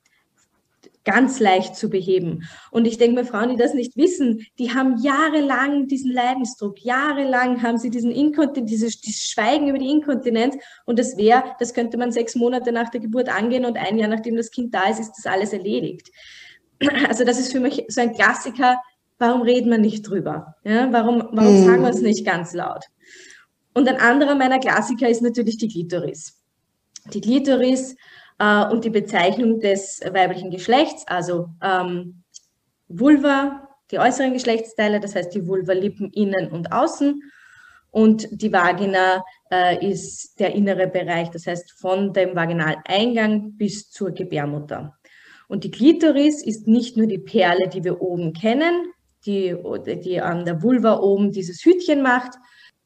ganz 1.06 1.38
leicht 1.38 1.76
zu 1.76 1.88
beheben. 1.88 2.42
Und 2.70 2.86
ich 2.86 2.98
denke 2.98 3.20
mir, 3.20 3.24
Frauen, 3.26 3.48
die 3.48 3.56
das 3.56 3.74
nicht 3.74 3.96
wissen, 3.96 4.44
die 4.58 4.74
haben 4.74 4.98
jahrelang 4.98 5.86
diesen 5.86 6.12
Leidensdruck, 6.12 6.84
jahrelang 6.84 7.62
haben 7.62 7.78
sie 7.78 7.90
diesen 7.90 8.10
Inkontinenz, 8.10 8.70
dieses, 8.70 9.00
dieses 9.00 9.22
Schweigen 9.22 9.68
über 9.68 9.78
die 9.78 9.88
Inkontinenz. 9.88 10.56
Und 10.84 10.98
das 10.98 11.16
wäre, 11.16 11.44
das 11.60 11.72
könnte 11.72 11.96
man 11.96 12.10
sechs 12.10 12.34
Monate 12.34 12.72
nach 12.72 12.90
der 12.90 13.00
Geburt 13.00 13.28
angehen 13.28 13.64
und 13.64 13.78
ein 13.78 13.96
Jahr 13.98 14.08
nachdem 14.08 14.36
das 14.36 14.50
Kind 14.50 14.74
da 14.74 14.90
ist, 14.90 14.98
ist 14.98 15.12
das 15.16 15.26
alles 15.26 15.52
erledigt. 15.52 16.10
Also 17.08 17.24
das 17.24 17.38
ist 17.38 17.52
für 17.52 17.60
mich 17.60 17.84
so 17.88 18.02
ein 18.02 18.12
Klassiker. 18.12 18.76
Warum 19.18 19.40
reden 19.40 19.70
wir 19.70 19.78
nicht 19.78 20.02
drüber? 20.02 20.56
Ja, 20.62 20.92
warum 20.92 21.26
warum 21.32 21.64
sagen 21.64 21.82
wir 21.82 21.88
es 21.88 22.02
nicht 22.02 22.26
ganz 22.26 22.52
laut? 22.52 22.84
Und 23.76 23.86
ein 23.90 24.00
anderer 24.00 24.34
meiner 24.34 24.58
Klassiker 24.58 25.06
ist 25.06 25.20
natürlich 25.20 25.58
die 25.58 25.68
Klitoris. 25.68 26.42
Die 27.12 27.20
Klitoris 27.20 27.94
äh, 28.38 28.64
und 28.68 28.86
die 28.86 28.90
Bezeichnung 28.90 29.60
des 29.60 30.00
weiblichen 30.00 30.50
Geschlechts, 30.50 31.06
also 31.06 31.50
ähm, 31.62 32.22
Vulva, 32.88 33.68
die 33.90 33.98
äußeren 33.98 34.32
Geschlechtsteile, 34.32 34.98
das 34.98 35.14
heißt 35.14 35.34
die 35.34 35.46
Vulva-Lippen 35.46 36.10
innen 36.12 36.50
und 36.52 36.72
außen. 36.72 37.22
Und 37.90 38.28
die 38.30 38.50
Vagina 38.50 39.22
äh, 39.52 39.86
ist 39.86 40.40
der 40.40 40.54
innere 40.54 40.86
Bereich, 40.86 41.28
das 41.28 41.46
heißt 41.46 41.78
von 41.78 42.14
dem 42.14 42.34
Vaginaleingang 42.34 43.58
bis 43.58 43.90
zur 43.90 44.12
Gebärmutter. 44.12 44.96
Und 45.48 45.64
die 45.64 45.70
Klitoris 45.70 46.42
ist 46.42 46.66
nicht 46.66 46.96
nur 46.96 47.08
die 47.08 47.18
Perle, 47.18 47.68
die 47.68 47.84
wir 47.84 48.00
oben 48.00 48.32
kennen, 48.32 48.86
die, 49.26 49.54
die 50.02 50.18
an 50.18 50.46
der 50.46 50.62
Vulva 50.62 50.98
oben 51.00 51.30
dieses 51.30 51.62
Hütchen 51.62 52.00
macht, 52.00 52.38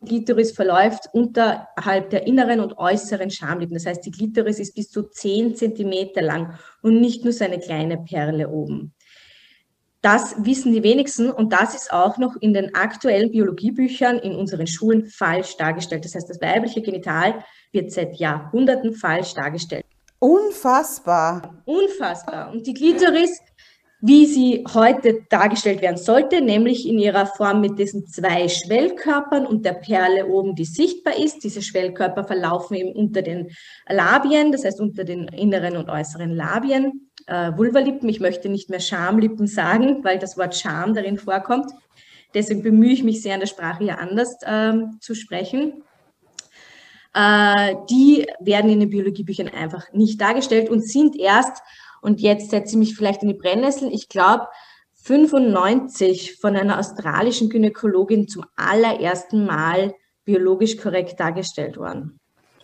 Klitoris 0.07 0.53
verläuft 0.53 1.09
unterhalb 1.13 2.11
der 2.11 2.27
inneren 2.27 2.61
und 2.61 2.79
äußeren 2.79 3.31
Schamlippen. 3.31 3.75
Das 3.75 3.87
heißt, 3.87 4.05
die 4.05 4.11
Klitoris 4.11 4.59
ist 4.59 4.75
bis 4.75 4.91
zu 4.91 5.03
10 5.03 5.57
Zentimeter 5.57 6.23
lang 6.23 6.59
und 6.83 7.01
nicht 7.01 7.25
nur 7.25 7.33
so 7.33 7.45
eine 7.45 7.59
kleine 7.59 7.99
Perle 7.99 8.49
oben. 8.49 8.95
Das 10.03 10.35
wissen 10.39 10.73
die 10.73 10.83
wenigsten 10.83 11.31
und 11.31 11.53
das 11.53 11.75
ist 11.75 11.93
auch 11.93 12.17
noch 12.17 12.35
in 12.41 12.55
den 12.55 12.75
aktuellen 12.75 13.31
Biologiebüchern 13.31 14.19
in 14.19 14.35
unseren 14.35 14.67
Schulen 14.67 15.07
falsch 15.07 15.59
dargestellt. 15.59 16.07
Das 16.07 16.15
heißt, 16.15 16.31
das 16.31 16.41
weibliche 16.41 16.81
Genital 16.81 17.45
wird 17.73 17.93
seit 17.93 18.17
Jahrhunderten 18.17 18.95
falsch 18.95 19.35
dargestellt. 19.35 19.85
Unfassbar. 20.19 21.63
Unfassbar. 21.67 22.51
Und 22.51 22.67
die 22.67 22.73
Klitoris 22.73 23.41
wie 24.01 24.25
sie 24.25 24.65
heute 24.73 25.23
dargestellt 25.29 25.83
werden 25.83 25.99
sollte, 25.99 26.41
nämlich 26.41 26.89
in 26.89 26.99
ihrer 26.99 27.27
Form 27.27 27.61
mit 27.61 27.79
diesen 27.79 28.07
zwei 28.07 28.49
Schwellkörpern 28.49 29.47
und 29.47 29.65
der 29.65 29.75
Perle 29.75 30.27
oben, 30.27 30.55
die 30.55 30.65
sichtbar 30.65 31.19
ist. 31.19 31.45
Diese 31.45 31.61
Schwellkörper 31.61 32.25
verlaufen 32.25 32.77
eben 32.77 32.93
unter 32.93 33.21
den 33.21 33.51
Labien, 33.89 34.53
das 34.53 34.65
heißt 34.65 34.81
unter 34.81 35.05
den 35.05 35.29
inneren 35.29 35.77
und 35.77 35.91
äußeren 35.91 36.31
Labien. 36.31 37.11
Äh, 37.27 37.53
Vulvalippen, 37.57 38.09
ich 38.09 38.21
möchte 38.21 38.49
nicht 38.49 38.71
mehr 38.71 38.81
Schamlippen 38.81 39.47
sagen, 39.47 40.03
weil 40.03 40.19
das 40.19 40.39
Wort 40.39 40.57
Scham 40.57 40.95
darin 40.95 41.19
vorkommt. 41.19 41.71
Deswegen 42.33 42.63
bemühe 42.63 42.93
ich 42.93 43.05
mich 43.05 43.23
sehr, 43.23 43.35
an 43.35 43.41
der 43.41 43.47
Sprache 43.47 43.85
hier 43.85 43.99
anders 43.99 44.37
ähm, 44.47 44.99
zu 45.01 45.15
sprechen. 45.15 45.83
Äh, 47.13 47.75
die 47.91 48.27
werden 48.41 48.71
in 48.71 48.81
den 48.81 48.91
Biologiebüchern 48.91 49.49
einfach 49.49 49.93
nicht 49.93 50.21
dargestellt 50.21 50.71
und 50.71 50.87
sind 50.87 51.17
erst 51.17 51.61
und 52.03 52.21
jetzt 52.21 52.51
setze 52.51 52.73
ich 52.73 52.79
mich 52.79 52.97
vielleicht 52.97 53.23
in 53.23 53.29
die 53.29 53.35
Brennnessel. 53.35 53.93
Ich 53.93 54.09
glaube, 54.09 54.47
95 55.03 56.37
von 56.37 56.57
einer 56.57 56.79
australischen 56.79 57.49
Gynäkologin 57.49 58.29
zum 58.29 58.45
allerersten 58.57 59.47
Mal 59.47 59.95
biologisch 60.25 60.77
korrekt 60.77 61.19
dargestellt 61.19 61.77
worden. 61.77 62.19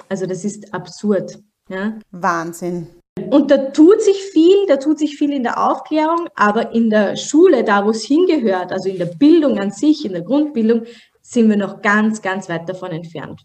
Also 0.09 0.27
das 0.27 0.45
ist 0.45 0.73
absurd. 0.75 1.39
Ja? 1.69 1.99
Wahnsinn. 2.11 2.89
Und 3.31 3.51
da 3.51 3.57
tut 3.57 4.03
sich 4.03 4.23
viel, 4.25 4.67
da 4.69 4.77
tut 4.77 4.99
sich 4.99 5.17
viel 5.17 5.33
in 5.33 5.43
der 5.43 5.71
Aufklärung, 5.71 6.29
aber 6.35 6.73
in 6.73 6.91
der 6.91 7.17
Schule, 7.17 7.65
da 7.65 7.85
wo 7.85 7.91
es 7.91 8.05
hingehört, 8.05 8.73
also 8.73 8.91
in 8.91 8.99
der 8.99 9.07
Bildung 9.07 9.59
an 9.59 9.71
sich, 9.71 10.05
in 10.05 10.13
der 10.13 10.23
Grundbildung, 10.23 10.85
sind 11.23 11.49
wir 11.49 11.57
noch 11.57 11.81
ganz, 11.81 12.21
ganz 12.21 12.49
weit 12.49 12.69
davon 12.69 12.93
entfernt. 12.93 13.43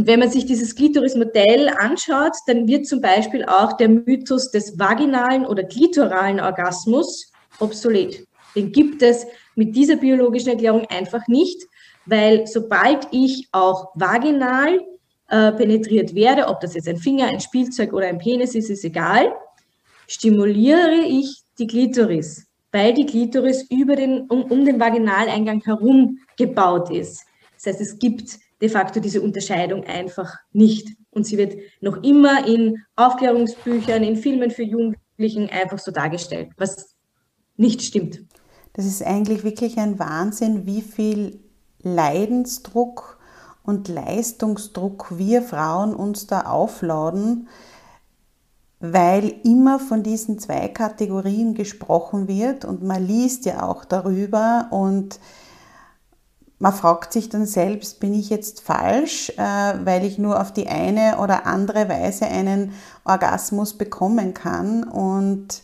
Und 0.00 0.06
wenn 0.06 0.20
man 0.20 0.30
sich 0.30 0.46
dieses 0.46 0.74
Klitoris-Modell 0.76 1.68
anschaut, 1.78 2.32
dann 2.46 2.66
wird 2.66 2.86
zum 2.86 3.02
Beispiel 3.02 3.44
auch 3.44 3.74
der 3.74 3.90
Mythos 3.90 4.50
des 4.50 4.78
vaginalen 4.78 5.44
oder 5.44 5.62
klitoralen 5.62 6.40
Orgasmus 6.40 7.30
obsolet. 7.58 8.26
Den 8.56 8.72
gibt 8.72 9.02
es 9.02 9.26
mit 9.56 9.76
dieser 9.76 9.96
biologischen 9.96 10.52
Erklärung 10.52 10.86
einfach 10.86 11.28
nicht, 11.28 11.66
weil 12.06 12.46
sobald 12.46 13.08
ich 13.10 13.48
auch 13.52 13.90
vaginal 13.94 14.80
äh, 15.28 15.52
penetriert 15.52 16.14
werde, 16.14 16.48
ob 16.48 16.60
das 16.60 16.72
jetzt 16.72 16.88
ein 16.88 16.96
Finger, 16.96 17.26
ein 17.26 17.40
Spielzeug 17.40 17.92
oder 17.92 18.06
ein 18.06 18.16
Penis 18.16 18.54
ist, 18.54 18.70
ist 18.70 18.86
egal, 18.86 19.30
stimuliere 20.06 20.94
ich 21.06 21.42
die 21.58 21.66
Klitoris, 21.66 22.46
weil 22.72 22.94
die 22.94 23.04
Klitoris 23.04 23.66
über 23.70 23.96
den, 23.96 24.22
um, 24.30 24.44
um 24.44 24.64
den 24.64 24.80
Vaginaleingang 24.80 25.60
herum 25.62 26.20
gebaut 26.38 26.88
ist. 26.88 27.26
Das 27.56 27.66
heißt, 27.66 27.82
es 27.82 27.98
gibt 27.98 28.38
de 28.60 28.68
facto 28.68 29.00
diese 29.00 29.20
Unterscheidung 29.22 29.84
einfach 29.84 30.36
nicht. 30.52 30.88
Und 31.10 31.26
sie 31.26 31.38
wird 31.38 31.56
noch 31.80 32.02
immer 32.02 32.46
in 32.46 32.78
Aufklärungsbüchern, 32.96 34.02
in 34.02 34.16
Filmen 34.16 34.50
für 34.50 34.62
Jugendlichen 34.62 35.50
einfach 35.50 35.78
so 35.78 35.90
dargestellt, 35.90 36.50
was 36.56 36.94
nicht 37.56 37.82
stimmt. 37.82 38.22
Das 38.72 38.86
ist 38.86 39.02
eigentlich 39.02 39.42
wirklich 39.44 39.78
ein 39.78 39.98
Wahnsinn, 39.98 40.66
wie 40.66 40.82
viel 40.82 41.40
Leidensdruck 41.82 43.18
und 43.62 43.88
Leistungsdruck 43.88 45.18
wir 45.18 45.42
Frauen 45.42 45.94
uns 45.94 46.26
da 46.26 46.42
aufladen. 46.42 47.48
weil 48.80 49.34
immer 49.44 49.78
von 49.78 50.02
diesen 50.02 50.38
zwei 50.38 50.66
Kategorien 50.68 51.54
gesprochen 51.54 52.28
wird 52.28 52.64
und 52.64 52.82
man 52.82 53.06
liest 53.06 53.44
ja 53.44 53.62
auch 53.68 53.84
darüber 53.84 54.68
und 54.70 55.20
man 56.60 56.74
fragt 56.74 57.12
sich 57.12 57.30
dann 57.30 57.46
selbst, 57.46 58.00
bin 58.00 58.14
ich 58.14 58.28
jetzt 58.28 58.60
falsch, 58.60 59.30
äh, 59.30 59.42
weil 59.84 60.04
ich 60.04 60.18
nur 60.18 60.38
auf 60.38 60.52
die 60.52 60.68
eine 60.68 61.18
oder 61.18 61.46
andere 61.46 61.88
Weise 61.88 62.26
einen 62.26 62.74
Orgasmus 63.04 63.76
bekommen 63.76 64.34
kann 64.34 64.84
und 64.84 65.62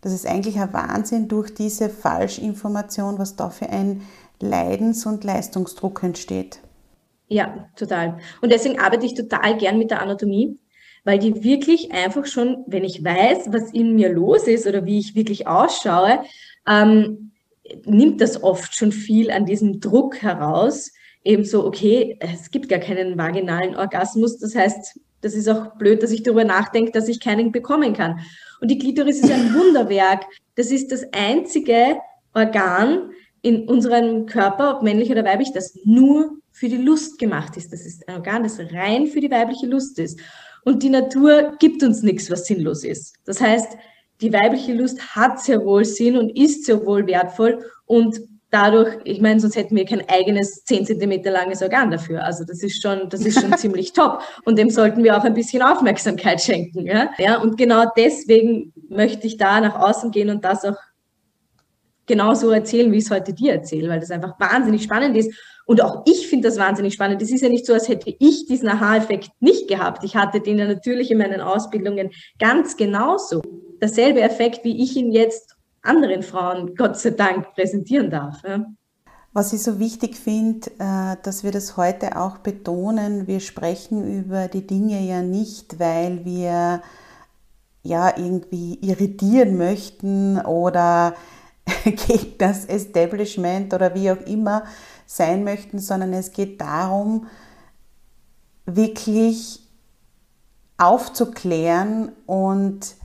das 0.00 0.12
ist 0.12 0.26
eigentlich 0.26 0.58
ein 0.58 0.72
Wahnsinn 0.72 1.28
durch 1.28 1.52
diese 1.52 1.90
Falschinformation, 1.90 3.18
was 3.18 3.36
da 3.36 3.50
für 3.50 3.68
ein 3.68 4.02
Leidens- 4.40 5.04
und 5.04 5.22
Leistungsdruck 5.22 6.02
entsteht. 6.02 6.60
Ja, 7.26 7.68
total. 7.76 8.18
Und 8.40 8.50
deswegen 8.50 8.78
arbeite 8.78 9.04
ich 9.04 9.14
total 9.14 9.58
gern 9.58 9.76
mit 9.76 9.90
der 9.90 10.00
Anatomie, 10.00 10.58
weil 11.04 11.18
die 11.18 11.44
wirklich 11.44 11.92
einfach 11.92 12.24
schon, 12.24 12.64
wenn 12.66 12.84
ich 12.84 13.04
weiß, 13.04 13.52
was 13.52 13.70
in 13.72 13.96
mir 13.96 14.10
los 14.10 14.46
ist 14.46 14.66
oder 14.66 14.86
wie 14.86 14.98
ich 14.98 15.14
wirklich 15.14 15.46
ausschaue, 15.46 16.20
ähm, 16.66 17.32
nimmt 17.84 18.20
das 18.20 18.42
oft 18.42 18.74
schon 18.74 18.92
viel 18.92 19.30
an 19.30 19.46
diesem 19.46 19.80
Druck 19.80 20.22
heraus. 20.22 20.92
Eben 21.24 21.44
so, 21.44 21.66
okay, 21.66 22.18
es 22.20 22.50
gibt 22.50 22.68
gar 22.68 22.78
keinen 22.78 23.18
vaginalen 23.18 23.76
Orgasmus. 23.76 24.38
Das 24.38 24.54
heißt, 24.54 24.98
das 25.20 25.34
ist 25.34 25.48
auch 25.48 25.76
blöd, 25.76 26.02
dass 26.02 26.12
ich 26.12 26.22
darüber 26.22 26.44
nachdenke, 26.44 26.92
dass 26.92 27.08
ich 27.08 27.20
keinen 27.20 27.52
bekommen 27.52 27.92
kann. 27.92 28.20
Und 28.60 28.70
die 28.70 28.78
Klitoris 28.78 29.20
ist 29.20 29.30
ein 29.30 29.54
Wunderwerk. 29.54 30.26
Das 30.54 30.70
ist 30.70 30.92
das 30.92 31.04
einzige 31.12 31.96
Organ 32.34 33.10
in 33.42 33.68
unserem 33.68 34.26
Körper, 34.26 34.76
ob 34.76 34.82
männlich 34.82 35.10
oder 35.10 35.24
weiblich, 35.24 35.52
das 35.52 35.78
nur 35.84 36.38
für 36.50 36.68
die 36.68 36.76
Lust 36.76 37.18
gemacht 37.18 37.56
ist. 37.56 37.72
Das 37.72 37.86
ist 37.86 38.08
ein 38.08 38.16
Organ, 38.16 38.42
das 38.42 38.58
rein 38.72 39.06
für 39.06 39.20
die 39.20 39.30
weibliche 39.30 39.66
Lust 39.66 39.98
ist. 39.98 40.18
Und 40.64 40.82
die 40.82 40.90
Natur 40.90 41.56
gibt 41.58 41.82
uns 41.82 42.02
nichts, 42.02 42.30
was 42.30 42.46
sinnlos 42.46 42.84
ist. 42.84 43.14
Das 43.24 43.40
heißt, 43.40 43.76
die 44.20 44.32
weibliche 44.32 44.74
Lust 44.74 45.14
hat 45.14 45.40
sehr 45.40 45.64
wohl 45.64 45.84
Sinn 45.84 46.16
und 46.16 46.36
ist 46.36 46.64
sehr 46.64 46.84
wohl 46.84 47.06
wertvoll 47.06 47.64
und 47.86 48.20
dadurch, 48.50 48.96
ich 49.04 49.20
meine, 49.20 49.40
sonst 49.40 49.56
hätten 49.56 49.76
wir 49.76 49.84
kein 49.84 50.08
eigenes 50.08 50.64
10 50.64 50.86
Zentimeter 50.86 51.30
langes 51.30 51.62
Organ 51.62 51.90
dafür. 51.90 52.24
Also 52.24 52.44
das 52.44 52.62
ist 52.62 52.82
schon, 52.82 53.08
das 53.10 53.20
ist 53.24 53.40
schon 53.40 53.52
ziemlich 53.56 53.92
top. 53.92 54.22
Und 54.44 54.58
dem 54.58 54.70
sollten 54.70 55.04
wir 55.04 55.16
auch 55.16 55.24
ein 55.24 55.34
bisschen 55.34 55.62
Aufmerksamkeit 55.62 56.40
schenken. 56.40 56.86
Ja? 56.86 57.10
ja, 57.18 57.40
und 57.40 57.58
genau 57.58 57.84
deswegen 57.96 58.72
möchte 58.88 59.26
ich 59.26 59.36
da 59.36 59.60
nach 59.60 59.74
außen 59.74 60.10
gehen 60.10 60.30
und 60.30 60.44
das 60.44 60.64
auch 60.64 60.76
genauso 62.06 62.50
erzählen, 62.50 62.90
wie 62.90 62.96
ich 62.96 63.04
es 63.04 63.10
heute 63.10 63.34
dir 63.34 63.52
erzähle, 63.52 63.90
weil 63.90 64.00
das 64.00 64.10
einfach 64.10 64.40
wahnsinnig 64.40 64.82
spannend 64.82 65.16
ist. 65.16 65.30
Und 65.66 65.82
auch 65.82 66.02
ich 66.06 66.26
finde 66.28 66.48
das 66.48 66.56
wahnsinnig 66.56 66.94
spannend. 66.94 67.20
Es 67.20 67.30
ist 67.30 67.42
ja 67.42 67.50
nicht 67.50 67.66
so, 67.66 67.74
als 67.74 67.88
hätte 67.88 68.14
ich 68.18 68.46
diesen 68.46 68.70
Aha-Effekt 68.70 69.30
nicht 69.40 69.68
gehabt. 69.68 70.02
Ich 70.02 70.16
hatte 70.16 70.40
den 70.40 70.58
ja 70.58 70.66
natürlich 70.66 71.10
in 71.10 71.18
meinen 71.18 71.42
Ausbildungen 71.42 72.10
ganz 72.38 72.78
genauso. 72.78 73.42
Derselbe 73.80 74.20
Effekt, 74.20 74.64
wie 74.64 74.82
ich 74.82 74.96
ihn 74.96 75.12
jetzt 75.12 75.56
anderen 75.82 76.22
Frauen, 76.22 76.74
Gott 76.74 76.98
sei 76.98 77.10
Dank, 77.10 77.54
präsentieren 77.54 78.10
darf. 78.10 78.42
Ja. 78.44 78.66
Was 79.32 79.52
ich 79.52 79.62
so 79.62 79.78
wichtig 79.78 80.16
finde, 80.16 80.70
äh, 80.78 81.16
dass 81.22 81.44
wir 81.44 81.52
das 81.52 81.76
heute 81.76 82.16
auch 82.16 82.38
betonen, 82.38 83.26
wir 83.26 83.40
sprechen 83.40 84.20
über 84.20 84.48
die 84.48 84.66
Dinge 84.66 85.00
ja 85.00 85.22
nicht, 85.22 85.78
weil 85.78 86.24
wir 86.24 86.82
ja 87.82 88.16
irgendwie 88.16 88.78
irritieren 88.80 89.56
möchten 89.56 90.40
oder 90.40 91.14
gegen 91.84 92.36
das 92.38 92.64
Establishment 92.64 93.74
oder 93.74 93.94
wie 93.94 94.10
auch 94.10 94.20
immer 94.26 94.64
sein 95.06 95.44
möchten, 95.44 95.78
sondern 95.78 96.12
es 96.12 96.32
geht 96.32 96.60
darum, 96.60 97.26
wirklich 98.66 99.60
aufzuklären 100.76 102.12
und 102.26 102.97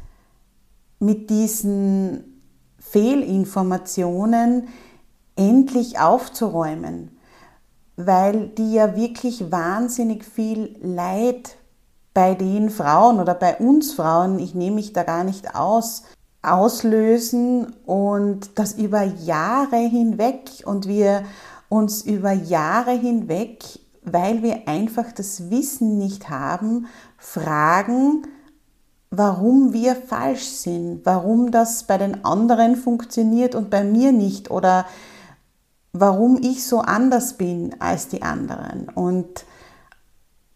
mit 1.04 1.30
diesen 1.30 2.42
Fehlinformationen 2.80 4.68
endlich 5.36 6.00
aufzuräumen, 6.00 7.18
weil 7.96 8.48
die 8.50 8.74
ja 8.74 8.96
wirklich 8.96 9.52
wahnsinnig 9.52 10.24
viel 10.26 10.78
Leid 10.82 11.58
bei 12.14 12.36
den 12.36 12.70
Frauen 12.70 13.20
oder 13.20 13.34
bei 13.34 13.58
uns 13.58 13.94
Frauen, 13.94 14.40
ich 14.40 14.54
nehme 14.54 14.78
mich 14.78 14.94
da 14.94 15.04
gar 15.04 15.24
nicht 15.24 15.56
aus, 15.56 16.04
auslösen 16.42 17.74
und 17.86 18.58
das 18.60 18.74
über 18.74 19.04
Jahre 19.04 19.78
hinweg 19.78 20.50
und 20.66 20.88
wir 20.88 21.24
uns 21.70 22.04
über 22.04 22.32
Jahre 22.32 22.92
hinweg, 22.92 23.64
weil 24.04 24.44
wir 24.44 24.68
einfach 24.68 25.12
das 25.12 25.50
Wissen 25.50 25.98
nicht 25.98 26.30
haben, 26.30 26.88
fragen, 27.18 28.28
warum 29.16 29.74
wir 29.74 29.96
falsch 29.96 30.44
sind, 30.44 31.02
warum 31.06 31.52
das 31.52 31.84
bei 31.84 32.00
den 32.00 32.26
anderen 32.26 32.76
funktioniert 32.76 33.54
und 33.54 33.70
bei 33.70 33.84
mir 33.84 34.12
nicht 34.12 34.50
oder 34.50 34.88
warum 35.92 36.40
ich 36.42 36.66
so 36.66 36.80
anders 36.80 37.38
bin 37.38 37.76
als 37.78 38.08
die 38.08 38.24
anderen. 38.24 38.90
Und, 38.90 39.46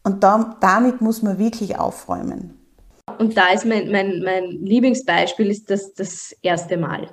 und 0.03 0.23
da, 0.23 0.57
damit 0.59 1.01
muss 1.01 1.21
man 1.21 1.37
wirklich 1.37 1.77
aufräumen. 1.77 2.57
Und 3.19 3.37
da 3.37 3.49
ist 3.49 3.65
mein, 3.65 3.91
mein, 3.91 4.23
mein 4.23 4.45
Lieblingsbeispiel 4.49 5.51
ist 5.51 5.69
das, 5.69 5.93
das 5.93 6.35
erste 6.41 6.77
Mal. 6.77 7.09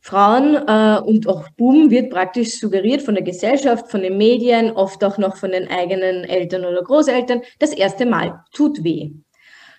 Frauen 0.00 0.54
äh, 0.54 1.00
und 1.00 1.26
auch 1.26 1.48
Buben 1.56 1.90
wird 1.90 2.10
praktisch 2.10 2.60
suggeriert 2.60 3.00
von 3.00 3.14
der 3.14 3.24
Gesellschaft, 3.24 3.90
von 3.90 4.02
den 4.02 4.18
Medien, 4.18 4.70
oft 4.72 5.02
auch 5.02 5.16
noch 5.16 5.36
von 5.36 5.52
den 5.52 5.68
eigenen 5.68 6.24
Eltern 6.24 6.66
oder 6.66 6.82
Großeltern, 6.82 7.40
das 7.58 7.72
erste 7.72 8.04
Mal 8.04 8.44
tut 8.52 8.84
weh. 8.84 9.10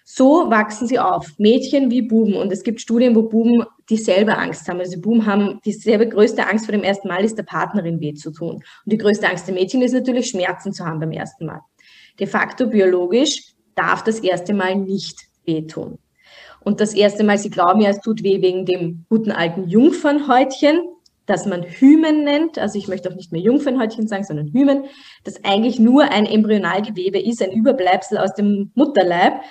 So 0.10 0.50
wachsen 0.50 0.88
sie 0.88 1.00
auf, 1.00 1.34
Mädchen 1.38 1.92
wie 1.92 2.02
Buben. 2.02 2.36
Und 2.36 2.50
es 2.54 2.64
gibt 2.64 2.80
Studien, 2.80 3.14
wo 3.14 3.24
Buben 3.24 3.66
dieselbe 3.90 4.38
Angst 4.38 4.70
haben. 4.70 4.80
Also 4.80 5.02
Buben 5.02 5.26
haben 5.26 5.60
dieselbe 5.66 6.08
größte 6.08 6.48
Angst 6.48 6.64
vor 6.64 6.72
dem 6.72 6.84
ersten 6.84 7.10
Mal, 7.10 7.26
ist 7.26 7.38
der 7.38 7.44
Partnerin 7.44 8.00
weh 8.00 8.14
zu 8.14 8.32
tun. 8.32 8.56
Und 8.56 8.64
die 8.86 8.98
größte 8.98 9.28
Angst 9.28 9.48
der 9.48 9.54
Mädchen 9.54 9.82
ist 9.82 9.92
natürlich, 9.92 10.30
Schmerzen 10.30 10.72
zu 10.72 10.86
haben 10.86 11.02
beim 11.02 11.12
ersten 11.12 11.46
Mal. 11.46 11.60
De 12.22 12.26
facto 12.26 12.68
biologisch 12.68 13.54
darf 13.76 14.02
das 14.02 14.20
erste 14.20 14.54
Mal 14.54 14.78
nicht 14.78 15.24
wehtun. 15.44 15.98
Und 16.62 16.80
das 16.80 16.94
erste 16.94 17.26
Mal, 17.26 17.38
sie 17.38 17.50
glauben 17.50 17.82
ja, 17.82 17.90
es 17.90 18.00
tut 18.00 18.24
weh 18.24 18.42
wegen 18.42 18.66
dem 18.66 19.04
guten 19.10 19.34
alten 19.34 19.68
Jungfernhäutchen, 19.68 20.84
das 21.26 21.46
man 21.46 21.64
Hymen 21.64 22.24
nennt. 22.24 22.58
Also 22.58 22.80
ich 22.80 22.88
möchte 22.88 23.10
auch 23.12 23.16
nicht 23.16 23.34
mehr 23.34 23.42
Jungfernhäutchen 23.42 24.08
sagen, 24.08 24.24
sondern 24.24 24.54
Hymen, 24.54 24.86
das 25.26 25.44
eigentlich 25.44 25.80
nur 25.80 26.04
ein 26.06 26.26
Embryonalgewebe 26.26 27.20
ist, 27.20 27.44
ein 27.44 27.52
Überbleibsel 27.52 28.18
aus 28.18 28.34
dem 28.36 28.72
Mutterleib 28.74 29.42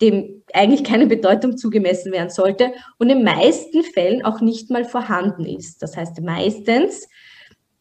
dem 0.00 0.42
eigentlich 0.52 0.84
keine 0.84 1.06
Bedeutung 1.06 1.56
zugemessen 1.56 2.12
werden 2.12 2.30
sollte 2.30 2.72
und 2.98 3.10
in 3.10 3.24
meisten 3.24 3.82
Fällen 3.82 4.24
auch 4.24 4.40
nicht 4.40 4.70
mal 4.70 4.84
vorhanden 4.84 5.44
ist. 5.44 5.82
Das 5.82 5.96
heißt, 5.96 6.20
meistens 6.20 7.08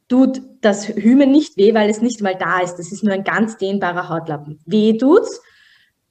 tut 0.07 0.41
das 0.61 0.87
Hymen 0.87 1.31
nicht 1.31 1.57
weh, 1.57 1.73
weil 1.73 1.89
es 1.89 2.01
nicht 2.01 2.21
mal 2.21 2.35
da 2.35 2.59
ist. 2.59 2.75
Das 2.75 2.91
ist 2.91 3.03
nur 3.03 3.13
ein 3.13 3.23
ganz 3.23 3.57
dehnbarer 3.57 4.09
Hautlappen. 4.09 4.59
Weh 4.65 4.97
tut's, 4.97 5.41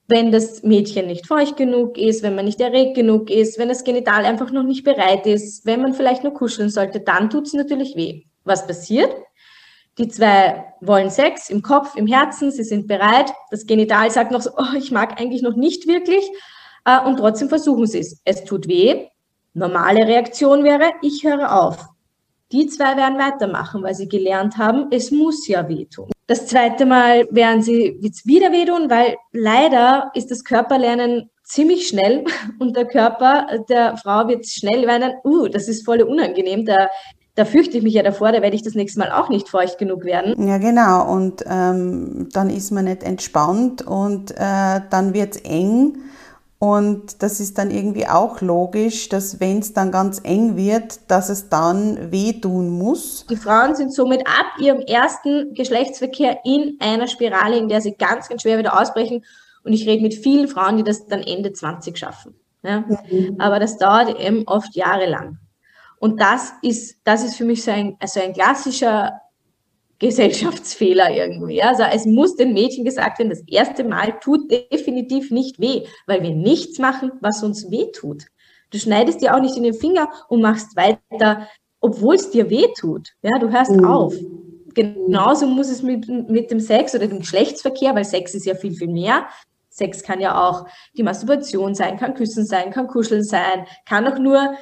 wenn 0.09 0.33
das 0.33 0.63
Mädchen 0.63 1.07
nicht 1.07 1.27
feucht 1.27 1.57
genug 1.57 1.97
ist, 1.97 2.23
wenn 2.23 2.35
man 2.35 2.45
nicht 2.45 2.61
erregt 2.61 2.95
genug 2.95 3.31
ist, 3.31 3.59
wenn 3.59 3.69
das 3.69 3.85
Genital 3.85 4.25
einfach 4.27 4.51
noch 4.51 4.65
nicht 4.65 4.85
bereit 4.85 5.27
ist, 5.27 5.65
wenn 5.65 5.81
man 5.81 5.95
vielleicht 5.95 6.25
nur 6.25 6.35
kuscheln 6.35 6.69
sollte, 6.69 7.01
dann 7.01 7.31
tut's 7.31 7.55
natürlich 7.55 7.97
weh. 7.97 8.25
Was 8.45 8.67
passiert? 8.67 9.15
Die 9.99 10.09
zwei 10.09 10.75
wollen 10.81 11.11
Sex 11.11 11.51
im 11.51 11.63
Kopf, 11.63 11.95
im 11.95 12.07
Herzen, 12.07 12.51
sie 12.51 12.65
sind 12.65 12.89
bereit. 12.89 13.33
Das 13.51 13.67
Genital 13.67 14.11
sagt 14.11 14.33
noch 14.33 14.41
so, 14.43 14.51
oh, 14.57 14.77
ich 14.77 14.91
mag 14.91 15.21
eigentlich 15.21 15.43
noch 15.43 15.55
nicht 15.55 15.87
wirklich. 15.87 16.29
Äh, 16.85 17.01
und 17.07 17.19
trotzdem 17.19 17.49
versuchen 17.49 17.87
sie 17.87 18.01
es. 18.01 18.21
Es 18.25 18.45
tut 18.45 18.67
weh. 18.67 19.07
Normale 19.53 20.07
Reaktion 20.07 20.65
wäre, 20.65 20.91
ich 21.01 21.23
höre 21.23 21.53
auf. 21.53 21.87
Die 22.51 22.67
zwei 22.67 22.97
werden 22.97 23.19
weitermachen, 23.19 23.83
weil 23.83 23.95
sie 23.95 24.09
gelernt 24.09 24.59
haben, 24.59 24.89
es 24.91 25.11
muss 25.11 25.47
ja 25.47 25.69
wehtun. 25.69 26.11
Das 26.27 26.47
zweite 26.47 26.87
Mal 26.87 27.27
werden 27.31 27.63
sie 27.63 27.99
jetzt 28.01 28.27
wieder 28.27 28.51
wehtun, 28.51 28.91
weil 28.91 29.17
leider 29.33 30.11
ist 30.15 30.31
das 30.31 30.43
Körperlernen 30.43 31.31
ziemlich 31.45 31.87
schnell 31.87 32.25
und 32.59 32.77
der 32.77 32.87
Körper 32.87 33.47
der 33.69 33.97
Frau 33.99 34.27
wird 34.27 34.47
schnell 34.47 34.87
weinen, 34.87 35.15
uh, 35.25 35.49
das 35.49 35.69
ist 35.69 35.85
voll 35.85 36.03
unangenehm, 36.03 36.65
da 36.65 36.89
da 37.37 37.45
fürchte 37.45 37.77
ich 37.77 37.83
mich 37.83 37.95
ja 37.95 38.03
davor, 38.03 38.31
da 38.31 38.43
werde 38.43 38.55
ich 38.55 38.63
das 38.63 38.75
nächste 38.75 39.01
Mal 39.01 39.11
auch 39.11 39.29
nicht 39.29 39.49
feucht 39.49 39.79
genug 39.79 40.05
werden. 40.05 40.47
Ja, 40.47 40.59
genau. 40.59 41.11
Und 41.13 41.43
ähm, 41.47 42.29
dann 42.33 42.49
ist 42.49 42.71
man 42.71 42.85
nicht 42.85 43.03
entspannt 43.03 43.83
und 43.83 44.31
äh, 44.33 44.81
dann 44.91 45.15
wird 45.15 45.37
es 45.37 45.41
eng. 45.43 45.99
Und 46.61 47.23
das 47.23 47.41
ist 47.41 47.59
dann 47.59 47.71
irgendwie 47.71 48.07
auch 48.07 48.41
logisch, 48.41 49.09
dass 49.09 49.41
wenn 49.41 49.59
es 49.59 49.75
dann 49.75 49.91
ganz 49.91 50.21
eng 50.23 50.57
wird, 50.57 51.11
dass 51.11 51.29
es 51.29 51.49
dann 51.49 52.11
wehtun 52.11 52.71
muss. 52.71 53.27
Die 53.29 53.37
Frauen 53.37 53.75
sind 53.75 53.93
somit 53.93 54.27
ab 54.27 54.47
ihrem 54.61 54.81
ersten 54.81 55.53
Geschlechtsverkehr 55.55 56.39
in 56.45 56.79
einer 56.81 57.09
Spirale, 57.09 57.59
in 57.59 57.69
der 57.69 57.81
sie 57.81 57.97
ganz, 57.97 58.29
ganz 58.29 58.43
schwer 58.43 58.59
wieder 58.59 58.81
ausbrechen. 58.81 59.25
Und 59.65 59.73
ich 59.73 59.87
rede 59.87 60.03
mit 60.03 60.15
vielen 60.15 60.47
Frauen, 60.47 60.77
die 60.77 60.85
das 60.85 61.07
dann 61.07 61.21
Ende 61.21 61.53
20 61.53 61.99
schaffen. 61.99 62.35
Ja? 62.63 62.85
Mhm. 63.11 63.37
Aber 63.39 63.59
das 63.59 63.77
dauert 63.77 64.19
eben 64.21 64.45
oft 64.47 64.75
jahrelang. 64.75 65.39
Und 66.05 66.21
das 66.21 66.53
ist, 66.61 66.99
das 67.05 67.25
ist 67.25 67.37
für 67.37 67.47
mich 67.47 67.65
so 67.65 67.71
ein, 67.71 67.97
also 67.99 68.21
ein 68.21 68.35
klassischer 68.35 69.23
Gesellschaftsfehler 69.99 71.11
irgendwie. 71.11 71.63
Also 71.63 71.83
es 71.85 72.05
muss 72.05 72.37
den 72.37 72.53
Mädchen 72.53 72.85
gesagt 72.85 73.19
werden, 73.19 73.31
das 73.31 73.43
erste 73.47 73.85
Mal 73.85 74.19
tut 74.21 74.51
definitiv 74.51 75.31
nicht 75.31 75.59
weh, 75.61 75.87
weil 76.07 76.23
wir 76.23 76.33
nichts 76.33 76.79
machen, 76.79 77.13
was 77.23 77.43
uns 77.43 77.71
weh 77.71 77.91
tut. 77.91 78.27
Du 78.71 78.79
schneidest 78.79 79.23
dir 79.23 79.35
auch 79.35 79.41
nicht 79.41 79.57
in 79.57 79.63
den 79.63 79.73
Finger 79.73 80.11
und 80.29 80.43
machst 80.43 80.77
weiter, 80.77 81.49
obwohl 81.81 82.17
es 82.17 82.31
dir 82.31 82.51
weh 82.51 82.67
tut. 82.79 83.13
Ja, 83.23 83.39
du 83.39 83.51
hörst 83.51 83.71
mhm. 83.71 83.87
auf. 83.87 84.15
Genauso 84.75 85.47
muss 85.47 85.71
es 85.71 85.83
mit, 85.83 86.07
mit 86.29 86.51
dem 86.51 86.61
Sex 86.61 86.95
oder 86.95 87.07
dem 87.07 87.21
Geschlechtsverkehr, 87.21 87.95
weil 87.95 88.05
Sex 88.05 88.35
ist 88.35 88.45
ja 88.45 88.55
viel, 88.55 88.75
viel 88.75 88.89
mehr. 88.89 89.25
Sex 89.71 90.03
kann 90.03 90.21
ja 90.21 90.39
auch 90.39 90.67
die 90.99 91.03
Masturbation 91.03 91.75
sein, 91.75 91.97
kann 91.97 92.13
Küssen 92.15 92.45
sein, 92.45 92.71
kann 92.73 92.89
Kuscheln 92.89 93.25
sein, 93.25 93.67
kann 93.87 94.07
auch 94.07 94.19
nur 94.19 94.55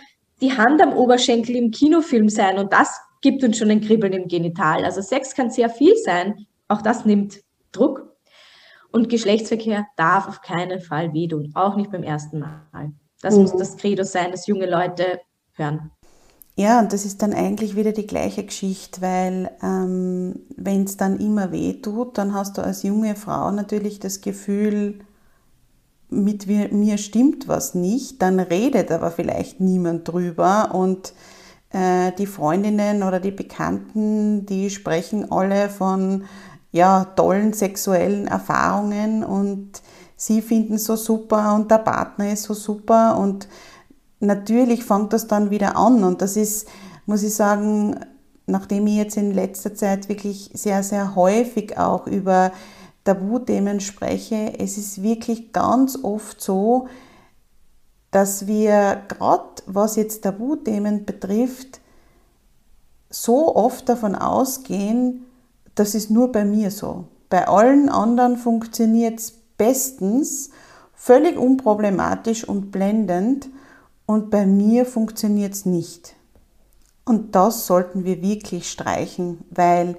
die 0.42 0.56
Hand 0.56 0.82
am 0.82 0.92
Oberschenkel 0.92 1.56
im 1.56 1.70
Kinofilm 1.70 2.28
sein 2.28 2.58
und 2.58 2.72
das 2.72 3.00
gibt 3.22 3.42
uns 3.44 3.56
schon 3.56 3.70
ein 3.70 3.80
Kribbeln 3.80 4.12
im 4.12 4.28
Genital. 4.28 4.84
Also 4.84 5.00
Sex 5.00 5.34
kann 5.34 5.50
sehr 5.50 5.70
viel 5.70 5.96
sein, 5.96 6.46
auch 6.68 6.82
das 6.82 7.06
nimmt 7.06 7.40
Druck. 7.70 8.12
Und 8.90 9.08
Geschlechtsverkehr 9.08 9.86
darf 9.96 10.28
auf 10.28 10.42
keinen 10.42 10.80
Fall 10.80 11.14
wehtun, 11.14 11.52
auch 11.54 11.76
nicht 11.76 11.90
beim 11.90 12.02
ersten 12.02 12.40
Mal. 12.40 12.92
Das 13.22 13.34
mhm. 13.34 13.42
muss 13.42 13.56
das 13.56 13.78
Credo 13.78 14.02
sein, 14.04 14.32
dass 14.32 14.46
junge 14.46 14.68
Leute 14.68 15.20
hören. 15.54 15.90
Ja, 16.56 16.78
und 16.80 16.92
das 16.92 17.06
ist 17.06 17.22
dann 17.22 17.32
eigentlich 17.32 17.76
wieder 17.76 17.92
die 17.92 18.06
gleiche 18.06 18.44
Geschichte, 18.44 19.00
weil 19.00 19.50
ähm, 19.62 20.40
wenn 20.56 20.84
es 20.84 20.98
dann 20.98 21.18
immer 21.18 21.50
weh 21.50 21.80
tut, 21.80 22.18
dann 22.18 22.34
hast 22.34 22.58
du 22.58 22.62
als 22.62 22.82
junge 22.82 23.14
Frau 23.14 23.50
natürlich 23.50 24.00
das 24.00 24.20
Gefühl, 24.20 24.98
mit 26.12 26.46
mir, 26.46 26.98
stimmt 26.98 27.48
was 27.48 27.74
nicht, 27.74 28.22
dann 28.22 28.38
redet 28.38 28.90
aber 28.90 29.10
vielleicht 29.10 29.60
niemand 29.60 30.08
drüber 30.08 30.74
und 30.74 31.12
äh, 31.72 32.12
die 32.18 32.26
Freundinnen 32.26 33.02
oder 33.02 33.20
die 33.20 33.30
Bekannten, 33.30 34.46
die 34.46 34.70
sprechen 34.70 35.32
alle 35.32 35.68
von 35.68 36.24
ja, 36.70 37.04
tollen 37.16 37.52
sexuellen 37.52 38.26
Erfahrungen 38.26 39.24
und 39.24 39.82
sie 40.16 40.42
finden 40.42 40.74
es 40.74 40.84
so 40.84 40.96
super 40.96 41.54
und 41.54 41.70
der 41.70 41.78
Partner 41.78 42.32
ist 42.32 42.44
so 42.44 42.54
super 42.54 43.18
und 43.18 43.48
natürlich 44.20 44.84
fängt 44.84 45.12
das 45.12 45.26
dann 45.26 45.50
wieder 45.50 45.76
an 45.76 46.04
und 46.04 46.22
das 46.22 46.36
ist, 46.36 46.68
muss 47.06 47.22
ich 47.22 47.34
sagen, 47.34 47.96
nachdem 48.46 48.86
ich 48.86 48.96
jetzt 48.96 49.16
in 49.16 49.32
letzter 49.32 49.74
Zeit 49.74 50.08
wirklich 50.08 50.50
sehr, 50.54 50.82
sehr 50.82 51.14
häufig 51.14 51.78
auch 51.78 52.06
über 52.06 52.52
Tabuthemen 53.04 53.80
spreche, 53.80 54.58
es 54.58 54.78
ist 54.78 55.02
wirklich 55.02 55.52
ganz 55.52 55.98
oft 56.02 56.40
so, 56.40 56.88
dass 58.10 58.46
wir 58.46 59.02
gerade 59.08 59.62
was 59.66 59.96
jetzt 59.96 60.22
Tabuthemen 60.22 61.04
betrifft, 61.04 61.80
so 63.10 63.56
oft 63.56 63.88
davon 63.88 64.14
ausgehen, 64.14 65.24
das 65.74 65.94
ist 65.94 66.10
nur 66.10 66.30
bei 66.30 66.44
mir 66.44 66.70
so. 66.70 67.04
Bei 67.28 67.48
allen 67.48 67.88
anderen 67.88 68.36
funktioniert 68.36 69.18
es 69.18 69.32
bestens, 69.56 70.50
völlig 70.94 71.36
unproblematisch 71.38 72.46
und 72.46 72.70
blendend 72.70 73.48
und 74.06 74.30
bei 74.30 74.46
mir 74.46 74.84
funktioniert 74.84 75.54
es 75.54 75.66
nicht. 75.66 76.14
Und 77.04 77.34
das 77.34 77.66
sollten 77.66 78.04
wir 78.04 78.22
wirklich 78.22 78.70
streichen, 78.70 79.38
weil 79.50 79.96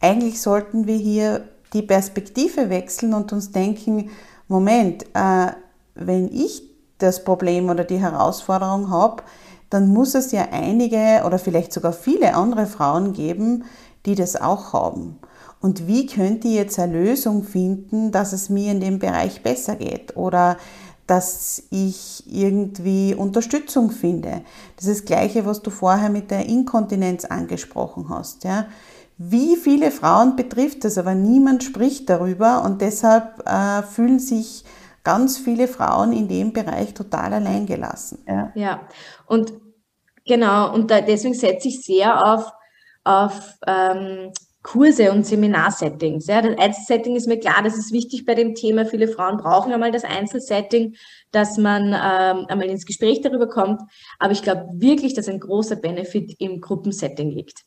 eigentlich 0.00 0.40
sollten 0.40 0.86
wir 0.86 0.96
hier 0.96 1.48
die 1.72 1.82
Perspektive 1.82 2.70
wechseln 2.70 3.14
und 3.14 3.32
uns 3.32 3.50
denken, 3.52 4.10
Moment, 4.48 5.04
äh, 5.14 5.52
wenn 5.94 6.32
ich 6.32 6.62
das 6.98 7.24
Problem 7.24 7.68
oder 7.68 7.84
die 7.84 7.98
Herausforderung 7.98 8.90
habe, 8.90 9.22
dann 9.70 9.88
muss 9.88 10.14
es 10.14 10.32
ja 10.32 10.48
einige 10.52 11.22
oder 11.26 11.38
vielleicht 11.38 11.72
sogar 11.72 11.92
viele 11.92 12.34
andere 12.34 12.66
Frauen 12.66 13.12
geben, 13.12 13.64
die 14.06 14.14
das 14.14 14.36
auch 14.36 14.72
haben. 14.72 15.18
Und 15.60 15.88
wie 15.88 16.06
könnte 16.06 16.48
ich 16.48 16.54
jetzt 16.54 16.78
eine 16.78 16.92
Lösung 16.92 17.42
finden, 17.42 18.12
dass 18.12 18.32
es 18.32 18.48
mir 18.48 18.70
in 18.70 18.80
dem 18.80 18.98
Bereich 18.98 19.42
besser 19.42 19.74
geht? 19.74 20.16
Oder 20.16 20.58
dass 21.06 21.62
ich 21.70 22.24
irgendwie 22.26 23.14
Unterstützung 23.14 23.90
finde. 23.90 24.42
Das 24.76 24.86
ist 24.86 25.00
das 25.00 25.06
Gleiche, 25.06 25.46
was 25.46 25.62
du 25.62 25.70
vorher 25.70 26.10
mit 26.10 26.30
der 26.30 26.46
Inkontinenz 26.46 27.24
angesprochen 27.24 28.08
hast. 28.08 28.44
Ja. 28.44 28.66
Wie 29.18 29.56
viele 29.56 29.90
Frauen 29.90 30.36
betrifft 30.36 30.84
das, 30.84 30.98
aber 30.98 31.14
niemand 31.14 31.64
spricht 31.64 32.10
darüber 32.10 32.62
und 32.64 32.82
deshalb 32.82 33.42
äh, 33.46 33.82
fühlen 33.82 34.18
sich 34.18 34.64
ganz 35.04 35.38
viele 35.38 35.68
Frauen 35.68 36.12
in 36.12 36.28
dem 36.28 36.52
Bereich 36.52 36.92
total 36.92 37.32
alleingelassen. 37.32 38.18
Ja, 38.26 38.52
ja. 38.54 38.88
und 39.26 39.54
genau, 40.26 40.74
und 40.74 40.90
da, 40.90 41.00
deswegen 41.00 41.34
setze 41.34 41.68
ich 41.68 41.82
sehr 41.82 42.26
auf, 42.26 42.52
auf 43.04 43.54
ähm, 43.66 44.32
Kurse 44.66 45.12
und 45.12 45.24
Seminarsettings. 45.24 46.26
Ja, 46.26 46.42
das 46.42 46.58
Einzelsetting 46.58 47.14
ist 47.14 47.28
mir 47.28 47.38
klar, 47.38 47.62
das 47.62 47.78
ist 47.78 47.92
wichtig 47.92 48.26
bei 48.26 48.34
dem 48.34 48.56
Thema. 48.56 48.84
Viele 48.84 49.06
Frauen 49.06 49.36
brauchen 49.36 49.72
einmal 49.72 49.92
das 49.92 50.02
Einzelsetting, 50.02 50.96
dass 51.30 51.56
man 51.56 51.84
ähm, 51.86 52.46
einmal 52.48 52.68
ins 52.68 52.84
Gespräch 52.84 53.20
darüber 53.20 53.48
kommt. 53.48 53.80
Aber 54.18 54.32
ich 54.32 54.42
glaube 54.42 54.66
wirklich, 54.74 55.14
dass 55.14 55.28
ein 55.28 55.38
großer 55.38 55.76
Benefit 55.76 56.34
im 56.40 56.60
Gruppensetting 56.60 57.30
liegt 57.30 57.62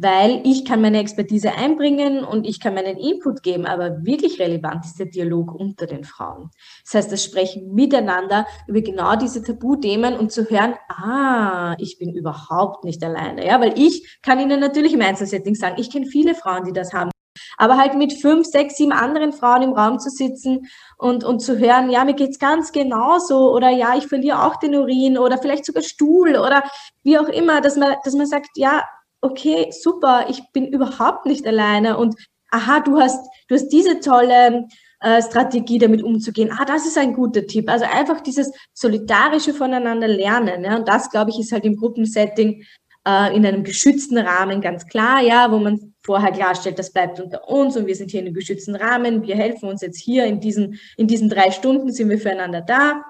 weil 0.00 0.40
ich 0.44 0.64
kann 0.64 0.80
meine 0.80 0.98
Expertise 0.98 1.52
einbringen 1.52 2.24
und 2.24 2.46
ich 2.46 2.58
kann 2.58 2.74
meinen 2.74 2.96
Input 2.96 3.42
geben, 3.42 3.66
aber 3.66 4.04
wirklich 4.04 4.40
relevant 4.40 4.84
ist 4.86 4.98
der 4.98 5.06
Dialog 5.06 5.54
unter 5.54 5.86
den 5.86 6.04
Frauen. 6.04 6.50
Das 6.84 6.94
heißt, 6.94 7.12
das 7.12 7.22
Sprechen 7.22 7.74
miteinander 7.74 8.46
über 8.66 8.80
genau 8.80 9.16
diese 9.16 9.42
Tabuthemen 9.42 10.16
und 10.16 10.32
zu 10.32 10.48
hören, 10.48 10.74
ah, 10.88 11.74
ich 11.78 11.98
bin 11.98 12.14
überhaupt 12.14 12.84
nicht 12.84 13.04
alleine, 13.04 13.46
ja, 13.46 13.60
weil 13.60 13.78
ich 13.78 14.20
kann 14.22 14.40
Ihnen 14.40 14.58
natürlich 14.58 14.94
im 14.94 15.02
Einzelsetting 15.02 15.54
sagen, 15.54 15.76
ich 15.78 15.92
kenne 15.92 16.06
viele 16.06 16.34
Frauen, 16.34 16.64
die 16.64 16.72
das 16.72 16.94
haben. 16.94 17.10
Aber 17.58 17.76
halt 17.76 17.94
mit 17.94 18.14
fünf, 18.14 18.46
sechs, 18.46 18.76
sieben 18.76 18.92
anderen 18.92 19.32
Frauen 19.32 19.62
im 19.62 19.72
Raum 19.72 19.98
zu 19.98 20.08
sitzen 20.08 20.66
und, 20.96 21.24
und 21.24 21.40
zu 21.40 21.58
hören, 21.58 21.90
ja, 21.90 22.04
mir 22.04 22.14
geht's 22.14 22.38
ganz 22.38 22.72
genauso 22.72 23.52
oder 23.54 23.68
ja, 23.68 23.94
ich 23.96 24.06
verliere 24.06 24.42
auch 24.44 24.56
den 24.56 24.74
Urin 24.74 25.18
oder 25.18 25.36
vielleicht 25.36 25.66
sogar 25.66 25.82
Stuhl 25.82 26.36
oder 26.36 26.64
wie 27.02 27.18
auch 27.18 27.28
immer, 27.28 27.60
dass 27.60 27.76
man, 27.76 27.96
dass 28.02 28.14
man 28.14 28.26
sagt, 28.26 28.48
ja, 28.56 28.82
okay, 29.20 29.70
super, 29.70 30.26
ich 30.28 30.42
bin 30.52 30.66
überhaupt 30.66 31.26
nicht 31.26 31.46
alleine 31.46 31.98
und 31.98 32.14
aha, 32.50 32.80
du 32.80 32.98
hast, 32.98 33.24
du 33.48 33.54
hast 33.54 33.68
diese 33.68 34.00
tolle 34.00 34.66
äh, 35.00 35.22
Strategie, 35.22 35.78
damit 35.78 36.02
umzugehen. 36.02 36.50
Ah, 36.52 36.64
das 36.64 36.86
ist 36.86 36.98
ein 36.98 37.14
guter 37.14 37.46
Tipp. 37.46 37.70
Also 37.70 37.86
einfach 37.86 38.20
dieses 38.20 38.52
solidarische 38.74 39.54
voneinander 39.54 40.08
lernen. 40.08 40.64
Ja? 40.64 40.76
Und 40.76 40.88
das, 40.88 41.10
glaube 41.10 41.30
ich, 41.30 41.38
ist 41.38 41.52
halt 41.52 41.64
im 41.64 41.76
Gruppensetting 41.76 42.64
äh, 43.06 43.34
in 43.34 43.46
einem 43.46 43.64
geschützten 43.64 44.18
Rahmen 44.18 44.60
ganz 44.60 44.86
klar, 44.86 45.22
ja, 45.22 45.50
wo 45.50 45.58
man 45.58 45.94
vorher 46.02 46.32
klarstellt, 46.32 46.78
das 46.78 46.92
bleibt 46.92 47.20
unter 47.20 47.48
uns 47.48 47.76
und 47.76 47.86
wir 47.86 47.94
sind 47.94 48.10
hier 48.10 48.20
in 48.20 48.26
einem 48.26 48.34
geschützten 48.34 48.74
Rahmen. 48.74 49.22
Wir 49.22 49.36
helfen 49.36 49.68
uns 49.68 49.80
jetzt 49.80 50.00
hier 50.00 50.26
in 50.26 50.40
diesen, 50.40 50.78
in 50.96 51.06
diesen 51.06 51.28
drei 51.28 51.50
Stunden 51.50 51.92
sind 51.92 52.10
wir 52.10 52.18
füreinander 52.18 52.60
da. 52.60 53.04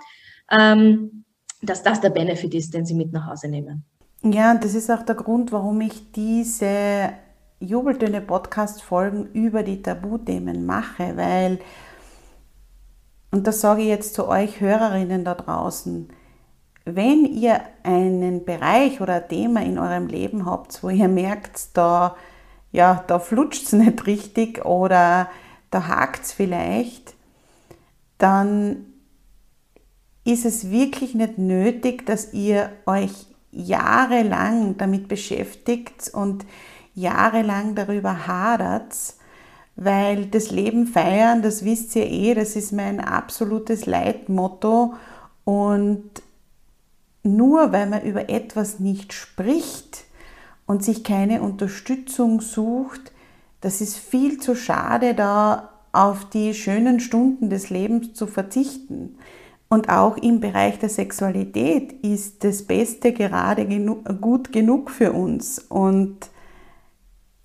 Ähm, 0.50 1.24
dass 1.62 1.82
das 1.82 2.00
der 2.00 2.10
Benefit 2.10 2.54
ist, 2.54 2.72
den 2.72 2.86
sie 2.86 2.94
mit 2.94 3.12
nach 3.12 3.26
Hause 3.26 3.48
nehmen. 3.48 3.84
Ja, 4.22 4.54
das 4.54 4.74
ist 4.74 4.90
auch 4.90 5.02
der 5.02 5.14
Grund, 5.14 5.50
warum 5.50 5.80
ich 5.80 6.12
diese 6.12 7.10
Jubeltöne 7.58 8.20
Podcast-Folgen 8.20 9.32
über 9.32 9.62
die 9.62 9.80
Tabuthemen 9.80 10.66
mache, 10.66 11.16
weil, 11.16 11.58
und 13.30 13.46
das 13.46 13.62
sage 13.62 13.80
ich 13.80 13.88
jetzt 13.88 14.12
zu 14.12 14.28
euch 14.28 14.60
Hörerinnen 14.60 15.24
da 15.24 15.34
draußen, 15.34 16.10
wenn 16.84 17.24
ihr 17.24 17.62
einen 17.82 18.44
Bereich 18.44 19.00
oder 19.00 19.14
ein 19.14 19.28
Thema 19.28 19.62
in 19.62 19.78
eurem 19.78 20.06
Leben 20.06 20.44
habt, 20.44 20.82
wo 20.82 20.90
ihr 20.90 21.08
merkt, 21.08 21.74
da, 21.74 22.14
ja, 22.72 23.02
da 23.06 23.20
flutscht 23.20 23.68
es 23.68 23.72
nicht 23.72 24.06
richtig 24.06 24.66
oder 24.66 25.30
da 25.70 25.88
hakt 25.88 26.24
es 26.24 26.32
vielleicht, 26.32 27.14
dann 28.18 28.84
ist 30.24 30.44
es 30.44 30.70
wirklich 30.70 31.14
nicht 31.14 31.38
nötig, 31.38 32.04
dass 32.04 32.34
ihr 32.34 32.70
euch 32.84 33.29
jahrelang 33.52 34.76
damit 34.76 35.08
beschäftigt 35.08 36.10
und 36.12 36.44
jahrelang 36.94 37.74
darüber 37.74 38.26
hadert, 38.26 38.94
weil 39.76 40.26
das 40.26 40.50
Leben 40.50 40.86
feiern, 40.86 41.42
das 41.42 41.64
wisst 41.64 41.96
ihr 41.96 42.06
eh, 42.06 42.34
das 42.34 42.56
ist 42.56 42.72
mein 42.72 43.00
absolutes 43.00 43.86
Leitmotto 43.86 44.94
und 45.44 46.10
nur 47.22 47.72
weil 47.72 47.86
man 47.86 48.02
über 48.02 48.28
etwas 48.28 48.78
nicht 48.78 49.12
spricht 49.12 50.04
und 50.66 50.84
sich 50.84 51.04
keine 51.04 51.42
Unterstützung 51.42 52.40
sucht, 52.40 53.12
das 53.60 53.80
ist 53.80 53.96
viel 53.96 54.38
zu 54.38 54.54
schade, 54.54 55.14
da 55.14 55.70
auf 55.92 56.28
die 56.30 56.54
schönen 56.54 57.00
Stunden 57.00 57.50
des 57.50 57.70
Lebens 57.70 58.14
zu 58.14 58.26
verzichten. 58.26 59.18
Und 59.72 59.88
auch 59.88 60.16
im 60.16 60.40
Bereich 60.40 60.80
der 60.80 60.88
Sexualität 60.88 61.92
ist 62.02 62.42
das 62.42 62.64
Beste 62.64 63.12
gerade 63.12 63.66
genu 63.66 64.02
gut 64.20 64.52
genug 64.52 64.90
für 64.90 65.12
uns. 65.12 65.60
Und 65.60 66.18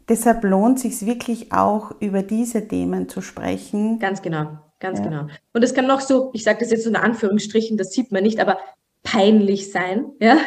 deshalb 0.09 0.43
lohnt 0.43 0.83
es 0.83 0.99
sich 0.99 1.07
wirklich 1.07 1.53
auch 1.53 1.91
über 2.01 2.23
diese 2.23 2.67
Themen 2.67 3.07
zu 3.09 3.21
sprechen. 3.21 3.99
Ganz 3.99 4.23
genau, 4.23 4.57
ganz 4.79 4.97
ja. 4.99 5.05
genau. 5.05 5.27
Und 5.53 5.63
es 5.63 5.75
kann 5.75 5.85
noch 5.85 6.01
so, 6.01 6.31
ich 6.33 6.43
sage 6.43 6.61
das 6.61 6.71
jetzt 6.71 6.85
so 6.85 6.89
in 6.89 6.95
Anführungsstrichen, 6.95 7.77
das 7.77 7.91
sieht 7.91 8.11
man 8.11 8.23
nicht, 8.23 8.39
aber 8.39 8.57
peinlich 9.03 9.71
sein, 9.71 10.07
ja. 10.19 10.37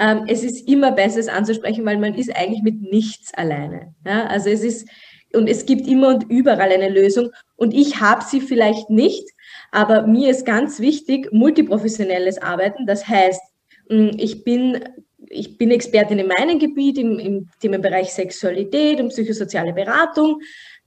ähm, 0.00 0.24
es 0.26 0.42
ist 0.42 0.66
immer 0.66 0.90
besser, 0.90 1.20
es 1.20 1.28
anzusprechen, 1.28 1.84
weil 1.84 1.98
man 1.98 2.14
ist 2.14 2.34
eigentlich 2.36 2.64
mit 2.64 2.82
nichts 2.82 3.32
alleine. 3.34 3.94
Ja? 4.04 4.26
Also 4.26 4.50
es 4.50 4.64
ist, 4.64 4.88
und 5.34 5.48
es 5.48 5.66
gibt 5.66 5.86
immer 5.86 6.08
und 6.08 6.24
überall 6.24 6.72
eine 6.72 6.88
Lösung. 6.88 7.30
Und 7.54 7.72
ich 7.74 8.00
habe 8.00 8.24
sie 8.24 8.40
vielleicht 8.40 8.90
nicht, 8.90 9.31
aber 9.72 10.06
mir 10.06 10.30
ist 10.30 10.46
ganz 10.46 10.78
wichtig, 10.78 11.32
multiprofessionelles 11.32 12.40
Arbeiten. 12.40 12.86
Das 12.86 13.08
heißt, 13.08 13.40
hm, 13.88 14.12
ich 14.18 14.44
bin, 14.44 14.84
ich 15.28 15.58
bin 15.58 15.70
Expertin 15.70 16.18
in 16.18 16.28
meinem 16.28 16.58
Gebiet, 16.58 16.98
im, 16.98 17.18
im 17.18 17.48
Themenbereich 17.58 18.12
Sexualität 18.12 19.00
und 19.00 19.08
psychosoziale 19.08 19.72
Beratung, 19.72 20.40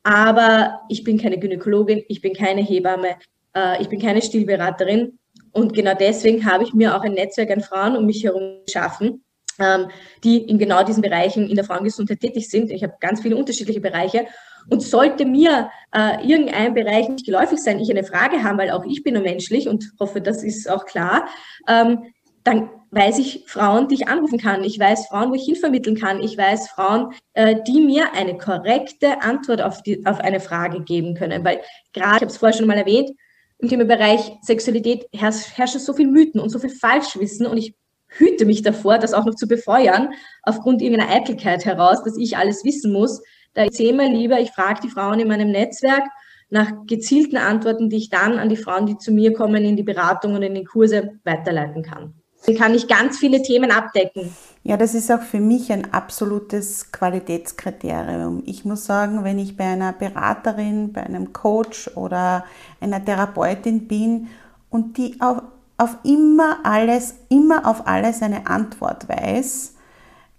aber 0.03 0.81
ich 0.87 1.03
bin 1.03 1.19
keine 1.19 1.39
Gynäkologin, 1.39 2.03
ich 2.07 2.21
bin 2.21 2.33
keine 2.33 2.61
Hebamme, 2.61 3.15
äh, 3.55 3.81
ich 3.81 3.89
bin 3.89 3.99
keine 3.99 4.21
Stillberaterin. 4.21 5.17
Und 5.51 5.73
genau 5.73 5.95
deswegen 5.99 6.45
habe 6.45 6.63
ich 6.63 6.73
mir 6.73 6.95
auch 6.95 7.01
ein 7.01 7.13
Netzwerk 7.13 7.49
an 7.49 7.61
Frauen 7.61 7.97
um 7.97 8.05
mich 8.05 8.23
herum 8.23 8.61
geschaffen, 8.65 9.23
ähm, 9.57 9.87
die 10.23 10.37
in 10.37 10.59
genau 10.59 10.83
diesen 10.83 11.01
Bereichen 11.01 11.49
in 11.49 11.55
der 11.55 11.65
Frauengesundheit 11.65 12.19
tätig 12.19 12.49
sind. 12.49 12.69
Ich 12.69 12.83
habe 12.83 12.93
ganz 12.99 13.21
viele 13.21 13.35
unterschiedliche 13.35 13.81
Bereiche. 13.81 14.27
Und 14.69 14.81
sollte 14.81 15.25
mir 15.25 15.69
äh, 15.93 16.25
irgendein 16.27 16.73
Bereich 16.73 17.07
nicht 17.09 17.25
geläufig 17.25 17.59
sein, 17.59 17.79
ich 17.79 17.89
eine 17.89 18.03
Frage 18.03 18.43
haben, 18.43 18.57
weil 18.57 18.71
auch 18.71 18.85
ich 18.85 19.03
bin 19.03 19.13
nur 19.13 19.23
menschlich 19.23 19.67
und 19.67 19.91
hoffe, 19.99 20.21
das 20.21 20.43
ist 20.43 20.69
auch 20.69 20.85
klar, 20.85 21.27
ähm, 21.67 22.13
dann 22.43 22.69
weiß 22.91 23.17
ich 23.17 23.43
Frauen, 23.47 23.87
die 23.87 23.95
ich 23.95 24.07
anrufen 24.07 24.39
kann. 24.39 24.63
Ich 24.63 24.79
weiß 24.79 25.07
Frauen, 25.07 25.31
wo 25.31 25.35
ich 25.35 25.45
hinvermitteln 25.45 25.97
kann. 25.97 26.21
Ich 26.21 26.37
weiß 26.37 26.69
Frauen, 26.69 27.13
äh, 27.33 27.55
die 27.67 27.81
mir 27.81 28.13
eine 28.13 28.37
korrekte 28.37 29.21
Antwort 29.21 29.61
auf, 29.61 29.81
die, 29.81 30.05
auf 30.05 30.19
eine 30.19 30.39
Frage 30.39 30.81
geben 30.81 31.15
können. 31.15 31.43
Weil 31.43 31.61
gerade, 31.91 32.17
ich 32.17 32.21
habe 32.21 32.25
es 32.27 32.37
vorher 32.37 32.55
schon 32.55 32.67
mal 32.67 32.77
erwähnt, 32.77 33.11
im 33.57 33.69
Themenbereich 33.69 34.33
Sexualität 34.41 35.07
herrschen 35.11 35.79
so 35.79 35.93
viel 35.93 36.07
Mythen 36.07 36.39
und 36.39 36.49
so 36.49 36.59
viel 36.59 36.69
Falschwissen 36.69 37.47
und 37.47 37.57
ich 37.57 37.75
hüte 38.07 38.45
mich 38.45 38.61
davor, 38.61 38.97
das 38.97 39.13
auch 39.13 39.25
noch 39.25 39.35
zu 39.35 39.47
befeuern, 39.47 40.09
aufgrund 40.43 40.81
irgendeiner 40.81 41.11
Eitelkeit 41.11 41.65
heraus, 41.65 42.03
dass 42.03 42.17
ich 42.17 42.37
alles 42.37 42.63
wissen 42.63 42.93
muss. 42.93 43.21
Da 43.55 43.63
erzähle 43.63 43.93
mir 43.93 44.09
lieber, 44.09 44.39
ich 44.39 44.51
frage 44.51 44.81
die 44.83 44.89
Frauen 44.89 45.19
in 45.19 45.27
meinem 45.27 45.49
Netzwerk 45.49 46.03
nach 46.49 46.71
gezielten 46.85 47.37
Antworten, 47.37 47.89
die 47.89 47.97
ich 47.97 48.09
dann 48.09 48.37
an 48.37 48.49
die 48.49 48.57
Frauen, 48.57 48.85
die 48.85 48.97
zu 48.97 49.11
mir 49.11 49.33
kommen, 49.33 49.63
in 49.63 49.75
die 49.75 49.83
Beratung 49.83 50.35
und 50.35 50.43
in 50.43 50.53
die 50.53 50.63
Kurse 50.63 51.19
weiterleiten 51.23 51.81
kann. 51.81 52.13
Dann 52.45 52.55
kann 52.55 52.75
ich 52.75 52.87
ganz 52.87 53.17
viele 53.17 53.41
Themen 53.41 53.71
abdecken. 53.71 54.29
Ja, 54.63 54.77
das 54.77 54.93
ist 54.93 55.11
auch 55.11 55.21
für 55.21 55.39
mich 55.39 55.71
ein 55.71 55.93
absolutes 55.93 56.91
Qualitätskriterium. 56.91 58.43
Ich 58.45 58.65
muss 58.65 58.85
sagen, 58.85 59.23
wenn 59.23 59.39
ich 59.39 59.57
bei 59.57 59.63
einer 59.63 59.93
Beraterin, 59.93 60.93
bei 60.93 61.01
einem 61.01 61.33
Coach 61.33 61.89
oder 61.95 62.45
einer 62.81 63.03
Therapeutin 63.03 63.87
bin 63.87 64.27
und 64.69 64.97
die 64.97 65.19
auf, 65.21 65.41
auf 65.77 65.97
immer 66.03 66.59
alles, 66.63 67.15
immer 67.29 67.65
auf 67.65 67.87
alles 67.87 68.21
eine 68.21 68.47
Antwort 68.47 69.09
weiß, 69.09 69.74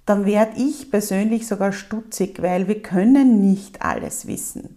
dann 0.07 0.25
werde 0.25 0.53
ich 0.57 0.90
persönlich 0.90 1.47
sogar 1.47 1.73
stutzig, 1.73 2.40
weil 2.40 2.69
wir 2.69 2.81
können 2.81 3.40
nicht 3.40 3.83
alles 3.83 4.27
wissen. 4.27 4.77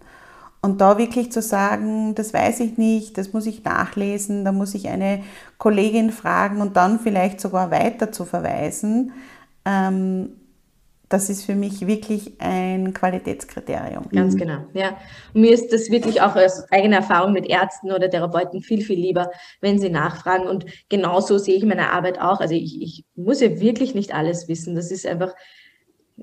Und 0.60 0.80
da 0.80 0.98
wirklich 0.98 1.32
zu 1.32 1.40
sagen, 1.40 2.14
das 2.14 2.34
weiß 2.34 2.60
ich 2.60 2.76
nicht, 2.76 3.16
das 3.16 3.32
muss 3.32 3.46
ich 3.46 3.64
nachlesen, 3.64 4.44
da 4.44 4.52
muss 4.52 4.74
ich 4.74 4.88
eine 4.88 5.22
Kollegin 5.56 6.10
fragen 6.12 6.60
und 6.60 6.76
dann 6.76 7.00
vielleicht 7.00 7.40
sogar 7.40 7.70
weiter 7.70 8.12
zu 8.12 8.26
verweisen, 8.26 9.12
ähm, 9.64 10.30
das 11.10 11.28
ist 11.28 11.44
für 11.44 11.56
mich 11.56 11.86
wirklich 11.88 12.40
ein 12.40 12.94
Qualitätskriterium. 12.94 14.08
Ganz 14.10 14.36
genau, 14.36 14.64
ja. 14.74 14.96
Und 15.34 15.40
mir 15.40 15.52
ist 15.52 15.72
das 15.72 15.90
wirklich 15.90 16.22
auch 16.22 16.36
aus 16.36 16.70
eigener 16.70 16.98
Erfahrung 16.98 17.32
mit 17.32 17.46
Ärzten 17.46 17.90
oder 17.90 18.08
Therapeuten 18.08 18.62
viel, 18.62 18.80
viel 18.80 18.98
lieber, 18.98 19.28
wenn 19.60 19.80
sie 19.80 19.90
nachfragen. 19.90 20.46
Und 20.46 20.66
genauso 20.88 21.36
sehe 21.36 21.56
ich 21.56 21.64
meine 21.64 21.90
Arbeit 21.90 22.20
auch. 22.20 22.40
Also 22.40 22.54
ich, 22.54 22.80
ich 22.80 23.04
muss 23.16 23.40
ja 23.40 23.58
wirklich 23.58 23.92
nicht 23.92 24.14
alles 24.14 24.46
wissen. 24.46 24.76
Das 24.76 24.92
ist 24.92 25.04
einfach 25.04 25.34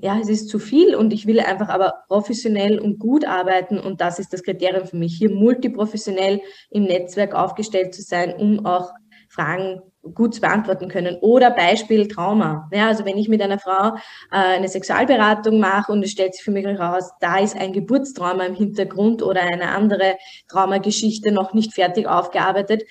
ja, 0.00 0.18
es 0.20 0.28
ist 0.28 0.48
zu 0.48 0.58
viel 0.58 0.94
und 0.94 1.12
ich 1.12 1.26
will 1.26 1.40
einfach 1.40 1.68
aber 1.68 2.04
professionell 2.06 2.78
und 2.78 3.00
gut 3.00 3.26
arbeiten 3.26 3.80
und 3.80 4.00
das 4.00 4.20
ist 4.20 4.32
das 4.32 4.44
Kriterium 4.44 4.86
für 4.86 4.96
mich, 4.96 5.16
hier 5.18 5.28
multiprofessionell 5.28 6.40
im 6.70 6.84
Netzwerk 6.84 7.34
aufgestellt 7.34 7.96
zu 7.96 8.02
sein, 8.02 8.32
um 8.36 8.64
auch 8.64 8.92
Fragen 9.28 9.80
gut 10.14 10.40
beantworten 10.40 10.88
können. 10.88 11.16
Oder 11.20 11.50
Beispiel 11.50 12.08
Trauma. 12.08 12.68
Ja, 12.72 12.88
also 12.88 13.04
wenn 13.04 13.16
ich 13.16 13.28
mit 13.28 13.42
einer 13.42 13.58
Frau 13.58 13.96
äh, 14.30 14.56
eine 14.56 14.68
Sexualberatung 14.68 15.60
mache 15.60 15.92
und 15.92 16.02
es 16.02 16.10
stellt 16.10 16.34
sich 16.34 16.44
für 16.44 16.50
mich 16.50 16.66
heraus, 16.66 17.10
da 17.20 17.38
ist 17.38 17.56
ein 17.56 17.72
Geburtstrauma 17.72 18.44
im 18.44 18.54
Hintergrund 18.54 19.22
oder 19.22 19.42
eine 19.42 19.70
andere 19.70 20.16
Traumageschichte 20.48 21.32
noch 21.32 21.54
nicht 21.54 21.74
fertig 21.74 22.06
aufgearbeitet, 22.06 22.84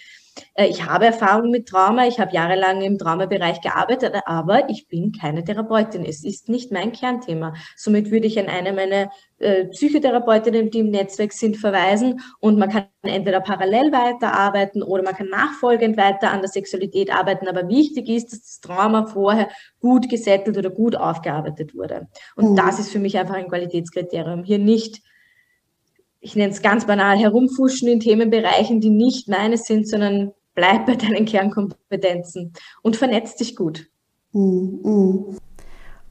ich 0.56 0.86
habe 0.86 1.06
Erfahrung 1.06 1.52
mit 1.52 1.68
Trauma, 1.68 2.08
ich 2.08 2.20
habe 2.20 2.34
jahrelang 2.34 2.82
im 2.82 2.98
Traumabereich 2.98 3.62
gearbeitet, 3.62 4.16
aber 4.26 4.70
ich 4.70 4.88
bin 4.88 5.12
keine 5.12 5.44
Therapeutin. 5.44 6.06
Es 6.06 6.24
ist 6.24 6.50
nicht 6.50 6.72
mein 6.72 6.92
Kernthema. 6.92 7.54
Somit 7.76 8.12
würde 8.12 8.28
ich 8.28 8.40
an 8.40 8.48
eine 8.48 8.74
meiner 8.74 9.10
äh, 9.40 9.66
Psychotherapeutinnen, 9.66 10.72
die 10.72 10.80
im 10.80 10.90
Netzwerk 10.90 11.32
sind, 11.32 11.58
verweisen 11.58 12.22
und 12.40 12.58
man 12.58 12.70
kann 12.70 12.88
entweder 13.04 13.40
parallel 13.40 13.92
weiterarbeiten 13.92 14.82
oder 14.82 15.04
man 15.04 15.16
kann 15.16 15.30
nachfolgend 15.30 15.98
weiter 15.98 16.32
an 16.32 16.42
der 16.42 16.50
Sexualität 16.50 17.14
arbeiten. 17.14 17.48
Aber 17.48 17.68
wichtig 17.68 18.10
ist, 18.10 18.32
dass 18.32 18.42
das 18.42 18.60
Trauma 18.60 19.06
vorher 19.06 19.50
gut 19.80 20.10
gesettelt 20.10 20.58
oder 20.58 20.70
gut 20.70 20.96
aufgearbeitet 20.96 21.76
wurde. 21.76 22.08
Und 22.36 22.52
mhm. 22.52 22.56
das 22.56 22.80
ist 22.80 22.92
für 22.92 23.00
mich 23.00 23.18
einfach 23.18 23.36
ein 23.36 23.48
Qualitätskriterium. 23.48 24.44
Hier 24.44 24.60
nicht 24.60 25.02
ich 26.20 26.36
nenne 26.36 26.52
es 26.52 26.62
ganz 26.62 26.86
banal, 26.86 27.18
herumfuschen 27.18 27.88
in 27.88 28.00
Themenbereichen, 28.00 28.82
die 28.82 28.90
nicht 28.90 29.28
meine 29.28 29.58
sind, 29.58 29.88
sondern 29.88 30.32
bleib 30.56 30.86
bei 30.86 30.96
deinen 30.96 31.26
Kernkompetenzen 31.26 32.54
und 32.82 32.96
vernetz 32.96 33.36
dich 33.36 33.56
gut. 33.56 33.88
Mm, 34.34 34.40
mm. 34.84 35.38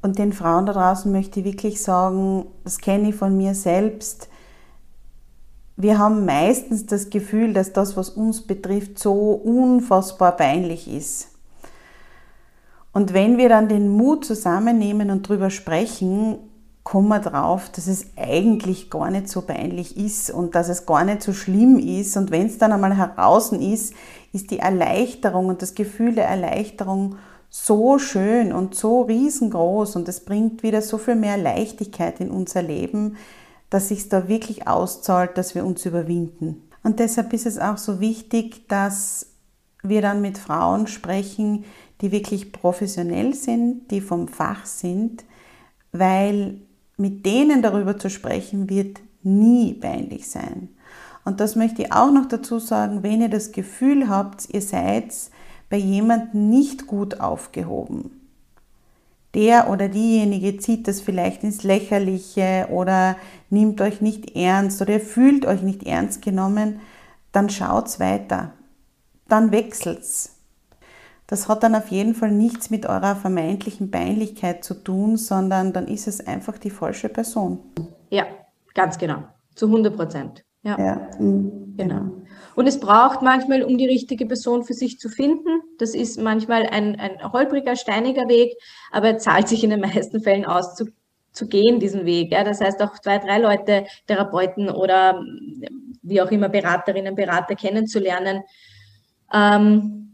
Und 0.03 0.19
den 0.19 0.33
Frauen 0.33 0.66
da 0.66 0.73
draußen 0.73 1.11
möchte 1.11 1.40
ich 1.40 1.47
wirklich 1.47 1.83
sagen, 1.83 2.47
das 2.62 2.79
kenne 2.79 3.09
ich 3.09 3.14
von 3.16 3.37
mir 3.37 3.55
selbst. 3.55 4.29
Wir 5.77 5.99
haben 5.99 6.25
meistens 6.25 6.87
das 6.87 7.11
Gefühl, 7.11 7.53
dass 7.53 7.73
das, 7.73 7.97
was 7.97 8.11
uns 8.11 8.47
betrifft, 8.47 8.99
so 8.99 9.33
unfassbar 9.33 10.37
peinlich 10.37 10.88
ist. 10.88 11.33
Und 12.92 13.12
wenn 13.12 13.37
wir 13.37 13.49
dann 13.49 13.69
den 13.69 13.88
Mut 13.88 14.25
zusammennehmen 14.25 15.11
und 15.11 15.29
drüber 15.29 15.51
sprechen, 15.51 16.38
kommen 16.87 17.09
wir 17.09 17.18
drauf, 17.18 17.68
dass 17.70 17.88
es 17.88 18.07
eigentlich 18.14 18.90
gar 18.90 19.11
nicht 19.11 19.29
so 19.29 19.42
peinlich 19.42 19.96
ist 19.96 20.31
und 20.31 20.55
dass 20.55 20.68
es 20.68 20.87
gar 20.87 21.05
nicht 21.05 21.20
so 21.20 21.33
schlimm 21.33 21.81
ist. 21.81 22.16
Und 22.16 22.31
wenn 22.31 22.46
es 22.46 22.59
dann 22.59 22.70
einmal 22.70 22.96
heraus 22.96 23.51
ist, 23.51 23.92
ist 24.33 24.53
die 24.53 24.61
Erleichterung 24.61 25.46
und 25.46 25.62
das 25.62 25.75
Gefühl 25.75 26.14
der 26.14 26.29
Erleichterung 26.29 27.16
so 27.51 27.99
schön 27.99 28.53
und 28.53 28.77
so 28.77 29.03
riesengroß 29.03 29.96
und 29.96 30.09
es 30.09 30.25
bringt 30.25 30.62
wieder 30.62 30.81
so 30.81 30.96
viel 30.96 31.16
mehr 31.16 31.37
Leichtigkeit 31.37 32.20
in 32.20 32.31
unser 32.31 32.62
Leben, 32.62 33.16
dass 33.68 33.88
sich 33.88 34.09
da 34.09 34.29
wirklich 34.29 34.68
auszahlt, 34.68 35.37
dass 35.38 35.57
wir 35.57 35.66
uns 35.66 35.85
überwinden. 35.87 36.68
Und 36.85 37.01
deshalb 37.01 37.33
ist 37.33 37.46
es 37.46 37.59
auch 37.59 37.79
so 37.79 37.99
wichtig, 37.99 38.68
dass 38.68 39.27
wir 39.83 40.03
dann 40.03 40.20
mit 40.20 40.38
Frauen 40.38 40.87
sprechen, 40.87 41.64
die 42.01 42.12
wirklich 42.12 42.53
professionell 42.53 43.35
sind, 43.35 43.90
die 43.90 44.01
vom 44.01 44.29
Fach 44.29 44.66
sind, 44.66 45.25
weil 45.90 46.61
mit 46.97 47.27
denen 47.27 47.63
darüber 47.63 47.99
zu 47.99 48.11
sprechen, 48.11 48.71
wird 48.71 49.01
nie 49.23 49.75
peinlich 49.75 50.29
sein. 50.29 50.69
Und 51.25 51.41
das 51.41 51.57
möchte 51.57 51.83
ich 51.83 51.93
auch 51.93 52.13
noch 52.13 52.27
dazu 52.27 52.59
sagen, 52.59 53.03
wenn 53.03 53.21
ihr 53.21 53.29
das 53.29 53.53
Gefühl 53.53 54.09
habt, 54.09 54.49
ihr 54.53 54.63
seid 54.63 55.13
bei 55.69 55.77
jemandem 55.77 56.49
nicht 56.49 56.87
gut 56.87 57.21
aufgehoben. 57.21 58.13
Der 59.35 59.69
oder 59.69 59.89
diejenige 59.89 60.57
zieht 60.57 60.89
das 60.89 61.01
vielleicht 61.01 61.43
ins 61.43 61.63
Lächerliche 61.63 62.69
oder 62.71 63.17
nimmt 63.51 63.81
euch 63.81 64.01
nicht 64.01 64.35
ernst 64.35 64.81
oder 64.81 64.95
ihr 64.95 65.01
fühlt 65.01 65.45
euch 65.45 65.63
nicht 65.63 65.83
ernst 65.83 66.23
genommen, 66.23 66.81
dann 67.33 67.51
schaut's 67.51 68.01
weiter. 68.01 68.53
Dann 69.29 69.51
wechselt's. 69.51 70.36
Das 71.27 71.49
hat 71.49 71.62
dann 71.62 71.75
auf 71.75 71.89
jeden 71.89 72.15
Fall 72.15 72.31
nichts 72.31 72.71
mit 72.71 72.87
eurer 72.87 73.17
vermeintlichen 73.17 73.91
Peinlichkeit 73.91 74.65
zu 74.65 74.75
tun, 74.75 75.17
sondern 75.17 75.73
dann 75.73 75.89
ist 75.89 76.07
es 76.07 76.25
einfach 76.27 76.59
die 76.59 76.71
falsche 76.71 77.09
Person. 77.09 77.59
Ja, 78.11 78.27
ganz 78.75 78.97
genau. 78.97 79.25
Zu 79.55 79.67
100 79.67 79.97
Prozent. 79.97 80.45
Ja. 80.62 80.79
ja. 80.79 81.11
Mhm. 81.19 81.75
Genau. 81.77 82.11
Und 82.55 82.67
es 82.67 82.81
braucht 82.81 83.23
manchmal, 83.23 83.62
um 83.62 83.77
die 83.77 83.87
richtige 83.87 84.27
Person 84.27 84.65
für 84.65 84.75
sich 84.75 84.99
zu 84.99 85.09
finden. 85.09 85.61
Das 85.79 85.95
ist 85.95 86.21
manchmal 86.21 86.67
ein, 86.67 86.99
ein 86.99 87.33
holpriger, 87.33 87.77
steiniger 87.77 88.29
Weg, 88.29 88.55
aber 88.91 89.09
er 89.09 89.19
zahlt 89.19 89.49
sich 89.49 89.62
in 89.62 89.71
den 89.71 89.81
meisten 89.81 90.21
Fällen 90.21 90.45
aus, 90.45 90.75
zu, 90.75 90.87
zu 91.33 91.49
gehen, 91.49 91.81
diesen 91.81 92.05
Weg. 92.05 92.33
Ja. 92.33 92.45
Das 92.45 92.61
heißt, 92.61 92.81
auch 92.83 92.99
zwei, 93.01 93.19
drei 93.19 93.39
Leute, 93.39 93.85
Therapeuten 94.07 94.71
oder 94.71 95.21
wie 96.03 96.21
auch 96.21 96.31
immer 96.31 96.49
Beraterinnen, 96.49 97.15
Berater 97.15 97.57
kennenzulernen. 97.57 98.43
Ähm, 99.33 100.06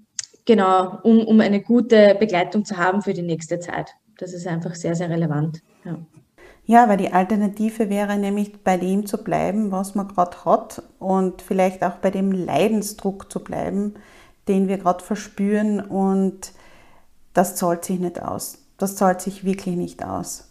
Genau, 0.45 0.99
um, 1.03 1.21
um 1.27 1.41
eine 1.41 1.61
gute 1.61 2.17
Begleitung 2.19 2.65
zu 2.65 2.77
haben 2.77 3.03
für 3.03 3.13
die 3.13 3.23
nächste 3.23 3.61
Zeit. 3.61 3.95
Das 4.19 4.33
ist 4.33 4.47
einfach 4.47 4.75
sehr, 4.75 4.95
sehr 4.95 5.11
relevant. 5.11 5.63
Ja. 5.85 5.99
Ja, 6.65 6.89
weil 6.89 6.97
die 6.97 7.13
Alternative 7.13 7.91
wäre 7.91 8.17
nämlich 8.19 8.63
bei 8.63 8.77
dem 8.77 9.05
zu 9.07 9.19
bleiben, 9.19 9.73
was 9.73 9.97
man 9.97 10.07
gerade 10.07 10.45
hat 10.45 10.83
und 11.01 11.43
vielleicht 11.43 11.83
auch 11.83 11.97
bei 11.97 12.11
dem 12.11 12.31
Leidensdruck 12.31 13.33
zu 13.33 13.43
bleiben, 13.43 13.95
den 14.47 14.69
wir 14.69 14.79
gerade 14.79 15.03
verspüren 15.03 15.81
und 15.81 16.53
das 17.35 17.57
zahlt 17.57 17.85
sich 17.85 17.99
nicht 17.99 18.23
aus. 18.23 18.59
Das 18.79 18.95
zahlt 18.97 19.21
sich 19.21 19.45
wirklich 19.45 19.77
nicht 19.77 20.05
aus. 20.05 20.49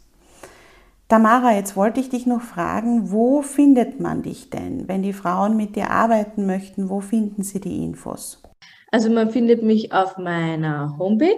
Tamara, 1.07 1.53
jetzt 1.53 1.75
wollte 1.75 1.99
ich 1.99 2.09
dich 2.09 2.25
noch 2.25 2.41
fragen, 2.41 3.11
wo 3.11 3.41
findet 3.41 3.99
man 3.99 4.21
dich 4.21 4.49
denn? 4.49 4.87
Wenn 4.87 5.03
die 5.03 5.13
Frauen 5.13 5.57
mit 5.57 5.75
dir 5.75 5.91
arbeiten 5.91 6.45
möchten, 6.45 6.89
wo 6.89 7.01
finden 7.01 7.43
sie 7.43 7.59
die 7.59 7.83
Infos? 7.83 8.41
Also 8.91 9.09
man 9.09 9.31
findet 9.31 9.63
mich 9.63 9.93
auf 9.93 10.17
meiner 10.17 10.97
Homepage 10.97 11.37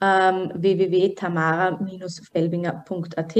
ähm, 0.00 0.50
www.tamara-felbinger.at 0.54 3.36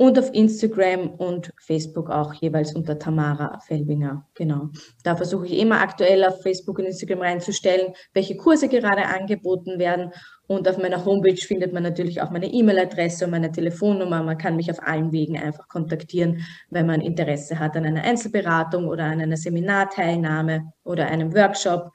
und 0.00 0.18
auf 0.18 0.32
Instagram 0.32 1.10
und 1.10 1.52
Facebook 1.60 2.08
auch 2.08 2.32
jeweils 2.32 2.74
unter 2.74 2.98
Tamara 2.98 3.58
Felbinger. 3.58 4.26
Genau. 4.34 4.70
Da 5.04 5.14
versuche 5.14 5.44
ich 5.44 5.58
immer 5.58 5.82
aktuell 5.82 6.24
auf 6.24 6.40
Facebook 6.40 6.78
und 6.78 6.86
Instagram 6.86 7.20
reinzustellen, 7.20 7.92
welche 8.14 8.38
Kurse 8.38 8.68
gerade 8.68 9.04
angeboten 9.04 9.78
werden. 9.78 10.10
Und 10.46 10.66
auf 10.66 10.78
meiner 10.78 11.04
Homepage 11.04 11.36
findet 11.36 11.74
man 11.74 11.82
natürlich 11.82 12.22
auch 12.22 12.30
meine 12.30 12.46
E-Mail-Adresse 12.46 13.26
und 13.26 13.32
meine 13.32 13.52
Telefonnummer. 13.52 14.22
Man 14.22 14.38
kann 14.38 14.56
mich 14.56 14.70
auf 14.70 14.82
allen 14.82 15.12
Wegen 15.12 15.38
einfach 15.38 15.68
kontaktieren, 15.68 16.46
wenn 16.70 16.86
man 16.86 17.02
Interesse 17.02 17.58
hat 17.58 17.76
an 17.76 17.84
einer 17.84 18.02
Einzelberatung 18.02 18.88
oder 18.88 19.04
an 19.04 19.20
einer 19.20 19.36
Seminarteilnahme 19.36 20.72
oder 20.82 21.08
einem 21.08 21.34
Workshop. 21.34 21.90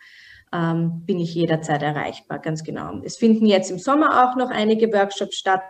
Ähm, 0.54 1.02
bin 1.08 1.18
ich 1.18 1.34
jederzeit 1.34 1.82
erreichbar, 1.82 2.38
ganz 2.38 2.64
genau. 2.64 3.02
Es 3.04 3.18
finden 3.18 3.48
jetzt 3.48 3.72
im 3.72 3.80
Sommer 3.80 4.30
auch 4.30 4.36
noch 4.36 4.52
einige 4.52 4.94
Workshops 4.94 5.38
statt 5.38 5.62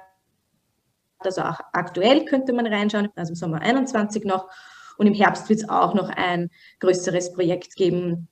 also 1.25 1.41
auch 1.41 1.59
aktuell 1.73 2.25
könnte 2.25 2.53
man 2.53 2.67
reinschauen, 2.67 3.09
also 3.15 3.31
im 3.31 3.35
Sommer 3.35 3.61
21 3.61 4.25
noch. 4.25 4.47
Und 4.97 5.07
im 5.07 5.13
Herbst 5.13 5.49
wird 5.49 5.59
es 5.59 5.69
auch 5.69 5.93
noch 5.93 6.09
ein 6.09 6.49
größeres 6.79 7.33
Projekt 7.33 7.75
geben. 7.75 8.27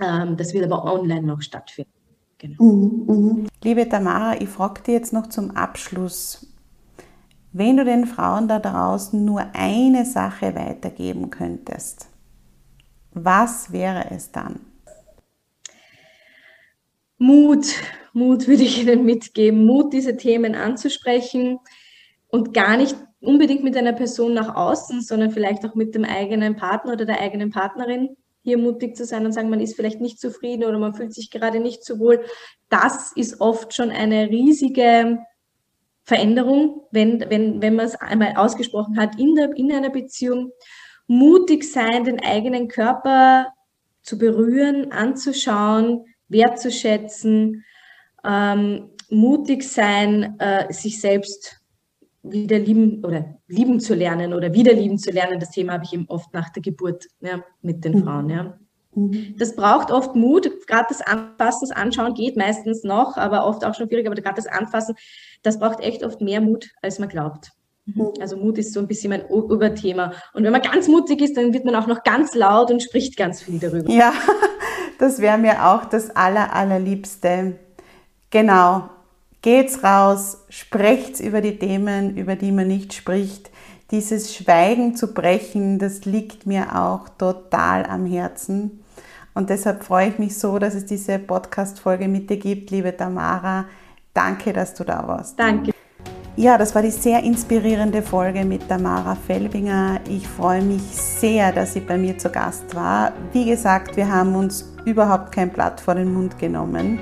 Ähm, 0.00 0.36
das 0.36 0.54
wird 0.54 0.64
aber 0.64 0.84
online 0.84 1.26
noch 1.26 1.42
stattfinden. 1.42 1.92
Genau. 2.38 2.62
Mhm, 2.62 3.04
mhm. 3.06 3.46
Liebe 3.62 3.88
Tamara, 3.88 4.40
ich 4.40 4.48
frage 4.48 4.82
dich 4.82 4.94
jetzt 4.94 5.12
noch 5.12 5.28
zum 5.28 5.52
Abschluss. 5.52 6.46
Wenn 7.52 7.78
du 7.78 7.84
den 7.84 8.06
Frauen 8.06 8.48
da 8.48 8.58
draußen 8.58 9.24
nur 9.24 9.42
eine 9.54 10.04
Sache 10.04 10.54
weitergeben 10.54 11.30
könntest, 11.30 12.08
was 13.12 13.72
wäre 13.72 14.10
es 14.10 14.30
dann? 14.30 14.60
Mut, 17.16 17.66
Mut 18.12 18.46
würde 18.46 18.62
ich 18.62 18.82
Ihnen 18.82 19.06
mitgeben, 19.06 19.64
Mut, 19.64 19.94
diese 19.94 20.18
Themen 20.18 20.54
anzusprechen, 20.54 21.58
und 22.28 22.54
gar 22.54 22.76
nicht 22.76 22.96
unbedingt 23.20 23.64
mit 23.64 23.76
einer 23.76 23.92
Person 23.92 24.34
nach 24.34 24.54
außen, 24.54 25.02
sondern 25.02 25.30
vielleicht 25.30 25.64
auch 25.64 25.74
mit 25.74 25.94
dem 25.94 26.04
eigenen 26.04 26.56
Partner 26.56 26.92
oder 26.92 27.04
der 27.04 27.20
eigenen 27.20 27.50
Partnerin 27.50 28.16
hier 28.42 28.58
mutig 28.58 28.96
zu 28.96 29.04
sein 29.04 29.26
und 29.26 29.32
sagen, 29.32 29.50
man 29.50 29.60
ist 29.60 29.74
vielleicht 29.74 30.00
nicht 30.00 30.20
zufrieden 30.20 30.64
oder 30.64 30.78
man 30.78 30.94
fühlt 30.94 31.12
sich 31.12 31.30
gerade 31.30 31.58
nicht 31.58 31.84
so 31.84 31.98
wohl. 31.98 32.24
Das 32.68 33.12
ist 33.12 33.40
oft 33.40 33.74
schon 33.74 33.90
eine 33.90 34.28
riesige 34.30 35.18
Veränderung, 36.04 36.82
wenn, 36.92 37.28
wenn, 37.28 37.60
wenn 37.60 37.74
man 37.74 37.86
es 37.86 37.96
einmal 37.96 38.34
ausgesprochen 38.36 39.00
hat 39.00 39.18
in, 39.18 39.34
der, 39.34 39.50
in 39.56 39.72
einer 39.72 39.90
Beziehung. 39.90 40.52
Mutig 41.08 41.64
sein, 41.64 42.04
den 42.04 42.20
eigenen 42.20 42.68
Körper 42.68 43.48
zu 44.02 44.16
berühren, 44.16 44.92
anzuschauen, 44.92 46.04
wertzuschätzen, 46.28 47.64
ähm, 48.24 48.90
mutig 49.10 49.64
sein, 49.64 50.38
äh, 50.38 50.72
sich 50.72 51.00
selbst 51.00 51.60
wieder 52.30 52.58
lieben 52.58 53.04
oder 53.04 53.36
lieben 53.48 53.80
zu 53.80 53.94
lernen 53.94 54.34
oder 54.34 54.52
wieder 54.52 54.72
lieben 54.72 54.98
zu 54.98 55.10
lernen. 55.10 55.40
Das 55.40 55.50
Thema 55.50 55.74
habe 55.74 55.84
ich 55.84 55.92
eben 55.92 56.06
oft 56.08 56.32
nach 56.34 56.50
der 56.50 56.62
Geburt 56.62 57.06
ja, 57.20 57.42
mit 57.62 57.84
den 57.84 57.98
mhm. 57.98 58.04
Frauen. 58.04 58.30
Ja. 58.30 58.58
Mhm. 58.94 59.34
Das 59.38 59.54
braucht 59.54 59.90
oft 59.90 60.14
Mut. 60.14 60.50
Gerade 60.66 60.86
das 60.88 61.00
Anfassen, 61.02 61.68
das 61.68 61.76
Anschauen 61.76 62.14
geht 62.14 62.36
meistens 62.36 62.82
noch, 62.82 63.16
aber 63.16 63.46
oft 63.46 63.64
auch 63.64 63.74
schon 63.74 63.88
schwierig. 63.88 64.06
Aber 64.06 64.16
gerade 64.16 64.36
das 64.36 64.46
Anfassen, 64.46 64.96
das 65.42 65.58
braucht 65.58 65.80
echt 65.80 66.04
oft 66.04 66.20
mehr 66.20 66.40
Mut, 66.40 66.70
als 66.82 66.98
man 66.98 67.08
glaubt. 67.08 67.52
Mhm. 67.86 68.12
Also 68.20 68.36
Mut 68.36 68.58
ist 68.58 68.72
so 68.72 68.80
ein 68.80 68.88
bisschen 68.88 69.10
mein 69.10 69.28
Überthema. 69.28 70.12
Und 70.34 70.44
wenn 70.44 70.52
man 70.52 70.62
ganz 70.62 70.88
mutig 70.88 71.20
ist, 71.20 71.36
dann 71.36 71.52
wird 71.52 71.64
man 71.64 71.76
auch 71.76 71.86
noch 71.86 72.02
ganz 72.02 72.34
laut 72.34 72.70
und 72.70 72.82
spricht 72.82 73.16
ganz 73.16 73.42
viel 73.42 73.58
darüber. 73.58 73.90
Ja, 73.90 74.12
das 74.98 75.20
wäre 75.20 75.38
mir 75.38 75.66
auch 75.66 75.84
das 75.84 76.10
aller, 76.14 76.52
allerliebste. 76.54 77.58
Genau, 78.30 78.88
Geht's 79.46 79.84
raus, 79.84 80.38
sprecht's 80.48 81.20
über 81.20 81.40
die 81.40 81.56
Themen, 81.56 82.16
über 82.16 82.34
die 82.34 82.50
man 82.50 82.66
nicht 82.66 82.94
spricht. 82.94 83.48
Dieses 83.92 84.34
Schweigen 84.34 84.96
zu 84.96 85.14
brechen, 85.14 85.78
das 85.78 86.04
liegt 86.04 86.46
mir 86.46 86.74
auch 86.74 87.08
total 87.10 87.86
am 87.86 88.06
Herzen. 88.06 88.82
Und 89.34 89.48
deshalb 89.48 89.84
freue 89.84 90.08
ich 90.08 90.18
mich 90.18 90.36
so, 90.36 90.58
dass 90.58 90.74
es 90.74 90.84
diese 90.84 91.20
Podcast-Folge 91.20 92.08
mit 92.08 92.28
dir 92.28 92.38
gibt, 92.38 92.72
liebe 92.72 92.96
Tamara. 92.96 93.66
Danke, 94.12 94.52
dass 94.52 94.74
du 94.74 94.82
da 94.82 95.06
warst. 95.06 95.38
Danke. 95.38 95.70
Ja, 96.34 96.58
das 96.58 96.74
war 96.74 96.82
die 96.82 96.90
sehr 96.90 97.22
inspirierende 97.22 98.02
Folge 98.02 98.44
mit 98.44 98.68
Tamara 98.68 99.14
Felbinger. 99.14 100.00
Ich 100.08 100.26
freue 100.26 100.62
mich 100.62 100.82
sehr, 100.82 101.52
dass 101.52 101.74
sie 101.74 101.80
bei 101.80 101.96
mir 101.96 102.18
zu 102.18 102.30
Gast 102.30 102.74
war. 102.74 103.12
Wie 103.32 103.44
gesagt, 103.44 103.96
wir 103.96 104.10
haben 104.10 104.34
uns 104.34 104.74
überhaupt 104.84 105.30
kein 105.30 105.50
Blatt 105.50 105.80
vor 105.80 105.94
den 105.94 106.12
Mund 106.12 106.36
genommen. 106.36 106.98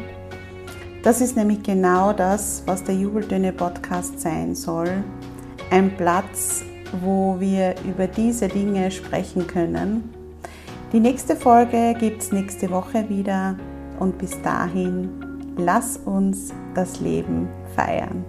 Das 1.04 1.20
ist 1.20 1.36
nämlich 1.36 1.62
genau 1.62 2.14
das, 2.14 2.62
was 2.64 2.82
der 2.82 2.94
Jubeltöne 2.94 3.52
Podcast 3.52 4.20
sein 4.20 4.54
soll. 4.54 5.04
Ein 5.70 5.94
Platz, 5.98 6.62
wo 7.02 7.38
wir 7.38 7.74
über 7.84 8.06
diese 8.06 8.48
Dinge 8.48 8.90
sprechen 8.90 9.46
können. 9.46 10.14
Die 10.94 11.00
nächste 11.00 11.36
Folge 11.36 11.94
gibt 12.00 12.22
es 12.22 12.32
nächste 12.32 12.70
Woche 12.70 13.06
wieder 13.10 13.54
und 14.00 14.16
bis 14.16 14.40
dahin, 14.40 15.10
lass 15.58 15.98
uns 15.98 16.54
das 16.74 17.00
Leben 17.00 17.50
feiern. 17.76 18.24